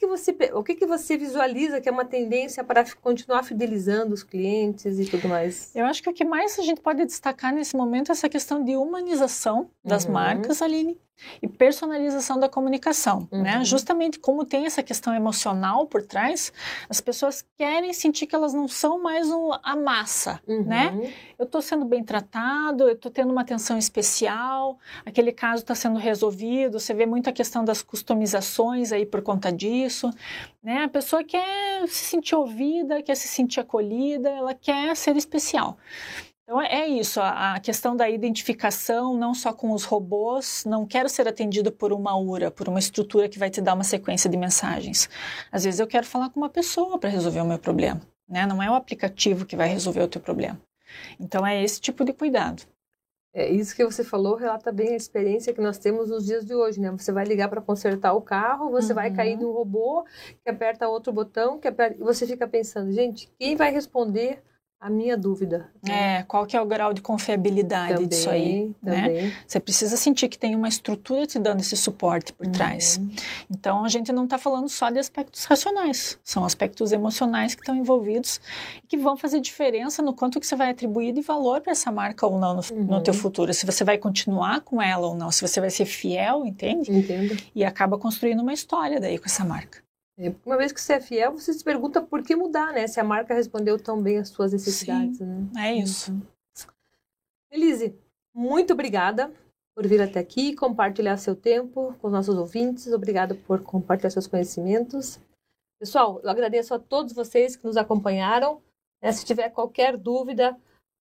Que 0.00 0.06
você, 0.06 0.34
o 0.54 0.64
que, 0.64 0.74
que 0.74 0.86
você 0.86 1.18
visualiza 1.18 1.78
que 1.78 1.88
é 1.88 1.92
uma 1.92 2.06
tendência 2.06 2.64
para 2.64 2.82
continuar 3.02 3.42
fidelizando 3.42 4.14
os 4.14 4.22
clientes 4.22 4.98
e 4.98 5.04
tudo 5.04 5.28
mais? 5.28 5.70
Eu 5.76 5.84
acho 5.84 6.02
que 6.02 6.08
o 6.08 6.14
que 6.14 6.24
mais 6.24 6.58
a 6.58 6.62
gente 6.62 6.80
pode 6.80 7.04
destacar 7.04 7.52
nesse 7.52 7.76
momento 7.76 8.10
é 8.10 8.12
essa 8.12 8.28
questão 8.28 8.64
de 8.64 8.76
humanização 8.76 9.70
das 9.84 10.06
uhum. 10.06 10.12
marcas, 10.12 10.62
Aline, 10.62 10.98
e 11.42 11.48
personalização 11.48 12.38
da 12.38 12.48
comunicação, 12.48 13.28
né? 13.30 13.38
uhum. 13.38 13.42
né? 13.42 13.64
Justamente 13.64 14.18
como 14.18 14.44
tem 14.44 14.66
essa 14.66 14.82
questão 14.82 15.14
emocional 15.14 15.86
por 15.86 16.02
trás, 16.02 16.52
as 16.88 17.00
pessoas 17.00 17.44
querem 17.56 17.92
sentir 17.92 18.26
que 18.26 18.34
elas 18.34 18.54
não 18.54 18.68
são 18.68 19.02
mais 19.02 19.30
um, 19.30 19.50
a 19.62 19.76
massa, 19.76 20.40
uhum. 20.46 20.64
né? 20.64 21.12
Eu 21.38 21.44
estou 21.44 21.62
sendo 21.62 21.84
bem 21.84 22.02
tratado, 22.02 22.84
eu 22.84 22.92
estou 22.92 23.10
tendo 23.10 23.32
uma 23.32 23.40
atenção 23.42 23.78
especial, 23.78 24.78
aquele 25.04 25.32
caso 25.32 25.62
está 25.62 25.74
sendo 25.74 25.98
resolvido, 25.98 26.78
você 26.78 26.94
vê 26.94 27.06
muito 27.06 27.28
a 27.28 27.32
questão 27.32 27.64
das 27.64 27.82
customizações 27.82 28.92
aí 28.92 29.06
por 29.06 29.22
conta 29.22 29.50
disso, 29.52 30.10
né? 30.62 30.84
A 30.84 30.88
pessoa 30.88 31.24
quer 31.24 31.86
se 31.88 32.04
sentir 32.04 32.34
ouvida, 32.34 33.02
quer 33.02 33.14
se 33.14 33.28
sentir 33.28 33.60
acolhida, 33.60 34.28
ela 34.28 34.54
quer 34.54 34.96
ser 34.96 35.16
especial. 35.16 35.78
Então 36.50 36.60
é 36.60 36.88
isso, 36.88 37.20
a, 37.20 37.60
questão 37.60 37.94
da 37.94 38.10
identificação, 38.10 39.16
não 39.16 39.32
só 39.32 39.52
com 39.52 39.70
os 39.70 39.84
robôs, 39.84 40.64
não 40.64 40.84
quero 40.84 41.08
ser 41.08 41.28
atendido 41.28 41.70
por 41.70 41.92
uma 41.92 42.18
URA, 42.18 42.50
por 42.50 42.68
uma 42.68 42.80
estrutura 42.80 43.28
que 43.28 43.38
vai 43.38 43.48
te 43.48 43.60
dar 43.60 43.72
uma 43.72 43.84
sequência 43.84 44.28
de 44.28 44.36
mensagens. 44.36 45.08
Às 45.52 45.62
vezes 45.62 45.78
eu 45.78 45.86
quero 45.86 46.04
falar 46.04 46.28
com 46.28 46.40
uma 46.40 46.48
pessoa 46.48 46.98
para 46.98 47.08
resolver 47.08 47.40
o 47.40 47.44
meu 47.44 47.56
problema, 47.56 48.00
né? 48.28 48.46
Não 48.46 48.60
é 48.60 48.68
o 48.68 48.74
aplicativo 48.74 49.46
que 49.46 49.54
vai 49.54 49.68
resolver 49.68 50.02
o 50.02 50.08
teu 50.08 50.20
problema. 50.20 50.60
Então 51.20 51.46
é 51.46 51.62
esse 51.62 51.80
tipo 51.80 52.04
de 52.04 52.12
cuidado. 52.12 52.64
É 53.32 53.48
isso 53.48 53.76
que 53.76 53.84
você 53.84 54.02
falou 54.02 54.34
relata 54.34 54.72
bem 54.72 54.88
a 54.88 54.96
experiência 54.96 55.54
que 55.54 55.60
nós 55.60 55.78
temos 55.78 56.10
nos 56.10 56.26
dias 56.26 56.44
de 56.44 56.52
hoje, 56.52 56.80
né? 56.80 56.90
Você 56.90 57.12
vai 57.12 57.24
ligar 57.26 57.48
para 57.48 57.60
consertar 57.60 58.12
o 58.12 58.20
carro, 58.20 58.72
você 58.72 58.88
uhum. 58.88 58.96
vai 58.96 59.12
cair 59.12 59.36
uhum. 59.36 59.42
num 59.42 59.52
robô 59.52 60.04
que 60.42 60.50
aperta 60.50 60.88
outro 60.88 61.12
botão, 61.12 61.60
que 61.60 61.68
aperta, 61.68 61.94
e 61.96 62.02
você 62.02 62.26
fica 62.26 62.48
pensando, 62.48 62.90
gente, 62.90 63.30
quem 63.38 63.54
vai 63.54 63.70
responder 63.70 64.42
a 64.80 64.88
minha 64.88 65.14
dúvida. 65.14 65.70
Né? 65.86 66.20
É, 66.20 66.22
qual 66.22 66.46
que 66.46 66.56
é 66.56 66.60
o 66.60 66.64
grau 66.64 66.94
de 66.94 67.02
confiabilidade 67.02 67.94
também, 67.94 68.08
disso 68.08 68.30
aí, 68.30 68.74
né? 68.82 69.02
também. 69.02 69.22
né? 69.24 69.36
Você 69.46 69.60
precisa 69.60 69.96
sentir 69.96 70.28
que 70.28 70.38
tem 70.38 70.56
uma 70.56 70.68
estrutura 70.68 71.26
te 71.26 71.38
dando 71.38 71.60
esse 71.60 71.76
suporte 71.76 72.32
por 72.32 72.46
uhum. 72.46 72.52
trás. 72.52 72.98
Então, 73.50 73.84
a 73.84 73.88
gente 73.88 74.10
não 74.10 74.24
está 74.24 74.38
falando 74.38 74.70
só 74.70 74.88
de 74.88 74.98
aspectos 74.98 75.44
racionais, 75.44 76.18
são 76.24 76.46
aspectos 76.46 76.92
emocionais 76.92 77.54
que 77.54 77.60
estão 77.60 77.76
envolvidos 77.76 78.40
e 78.82 78.86
que 78.86 78.96
vão 78.96 79.18
fazer 79.18 79.40
diferença 79.40 80.02
no 80.02 80.14
quanto 80.14 80.40
que 80.40 80.46
você 80.46 80.56
vai 80.56 80.70
atribuir 80.70 81.12
de 81.12 81.20
valor 81.20 81.60
para 81.60 81.72
essa 81.72 81.92
marca 81.92 82.26
ou 82.26 82.38
não 82.38 82.54
no, 82.54 82.62
uhum. 82.72 82.84
no 82.84 83.02
teu 83.02 83.12
futuro, 83.12 83.52
se 83.52 83.66
você 83.66 83.84
vai 83.84 83.98
continuar 83.98 84.62
com 84.62 84.80
ela 84.80 85.08
ou 85.08 85.14
não, 85.14 85.30
se 85.30 85.46
você 85.46 85.60
vai 85.60 85.70
ser 85.70 85.84
fiel, 85.84 86.46
entende? 86.46 86.90
Entendo. 86.90 87.36
E 87.54 87.64
acaba 87.64 87.98
construindo 87.98 88.40
uma 88.40 88.54
história 88.54 88.98
daí 88.98 89.18
com 89.18 89.26
essa 89.26 89.44
marca. 89.44 89.89
É, 90.20 90.34
uma 90.44 90.58
vez 90.58 90.70
que 90.70 90.78
você 90.78 90.92
é 90.94 91.00
fiel, 91.00 91.32
você 91.32 91.54
se 91.54 91.64
pergunta 91.64 92.02
por 92.02 92.22
que 92.22 92.36
mudar, 92.36 92.74
né? 92.74 92.86
Se 92.86 93.00
a 93.00 93.04
marca 93.04 93.32
respondeu 93.32 93.82
tão 93.82 94.02
bem 94.02 94.18
às 94.18 94.28
suas 94.28 94.52
necessidades, 94.52 95.16
Sim, 95.16 95.24
né? 95.24 95.48
É 95.56 95.74
isso. 95.74 96.12
Uhum. 96.12 96.20
Elise, 97.50 97.98
muito 98.34 98.74
obrigada 98.74 99.32
por 99.74 99.86
vir 99.86 100.02
até 100.02 100.20
aqui, 100.20 100.54
compartilhar 100.54 101.16
seu 101.16 101.34
tempo 101.34 101.94
com 101.98 102.08
os 102.08 102.12
nossos 102.12 102.36
ouvintes. 102.36 102.92
Obrigada 102.92 103.34
por 103.34 103.62
compartilhar 103.62 104.10
seus 104.10 104.26
conhecimentos. 104.26 105.18
Pessoal, 105.78 106.20
eu 106.22 106.28
agradeço 106.28 106.74
a 106.74 106.78
todos 106.78 107.14
vocês 107.14 107.56
que 107.56 107.64
nos 107.64 107.78
acompanharam. 107.78 108.60
Né? 109.02 109.10
Se 109.12 109.24
tiver 109.24 109.48
qualquer 109.48 109.96
dúvida, 109.96 110.54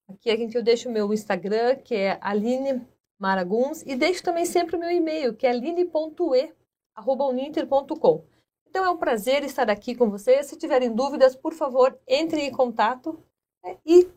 aqui 0.07 0.31
a 0.31 0.37
gente 0.37 0.55
eu 0.55 0.63
deixo 0.63 0.87
o 0.87 0.93
meu 0.93 1.13
Instagram, 1.13 1.75
que 1.75 1.93
é 1.93 2.17
Aline 2.21 2.87
Maraguns, 3.19 3.83
e 3.85 3.97
deixo 3.97 4.23
também 4.23 4.45
sempre 4.45 4.77
o 4.77 4.79
meu 4.79 4.89
e-mail, 4.89 5.35
que 5.35 5.45
é 5.45 5.49
aline.e@uninter.com. 5.49 8.38
Então 8.69 8.85
é 8.85 8.89
um 8.89 8.97
prazer 8.97 9.43
estar 9.43 9.69
aqui 9.69 9.95
com 9.95 10.09
vocês. 10.09 10.45
Se 10.45 10.57
tiverem 10.57 10.93
dúvidas, 10.93 11.35
por 11.35 11.53
favor, 11.53 11.97
entrem 12.07 12.47
em 12.47 12.51
contato 12.51 13.19
né? 13.63 13.77
e 13.85 14.07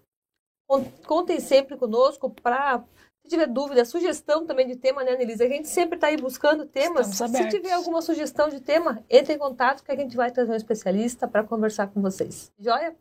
contem 1.07 1.41
sempre 1.41 1.77
conosco 1.77 2.31
para 2.31 2.85
se 3.25 3.31
tiver 3.31 3.47
dúvida, 3.47 3.85
sugestão 3.85 4.47
também 4.47 4.67
de 4.67 4.77
tema, 4.77 5.05
né, 5.05 5.13
Anelisa? 5.13 5.45
A 5.45 5.49
gente 5.49 5.69
sempre 5.69 5.97
está 5.97 6.09
aí 6.09 6.17
buscando 6.17 6.67
temas. 6.67 7.07
Se 7.07 7.49
tiver 7.49 7.73
alguma 7.73 8.03
sugestão 8.03 8.49
de 8.49 8.61
tema, 8.61 9.03
entre 9.09 9.35
em 9.35 9.39
contato 9.39 9.85
que 9.85 9.93
a 9.93 9.97
gente 9.97 10.17
vai 10.17 10.31
trazer 10.31 10.51
um 10.51 10.57
especialista 10.57 11.29
para 11.29 11.45
conversar 11.45 11.87
com 11.89 12.03
vocês. 12.03 12.53
Joia? 12.59 12.97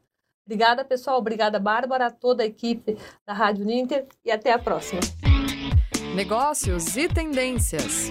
Obrigada, 0.46 0.86
pessoal. 0.86 1.18
Obrigada, 1.18 1.60
Bárbara, 1.60 2.08
a 2.08 2.12
toda 2.12 2.44
a 2.44 2.46
equipe 2.46 2.98
da 3.26 3.34
Rádio 3.34 3.66
Ninter 3.66 4.08
e 4.24 4.32
até 4.32 4.52
a 4.52 4.60
próxima. 4.60 5.02
Negócios 6.16 6.98
e 6.98 7.08
tendências. 7.08 8.10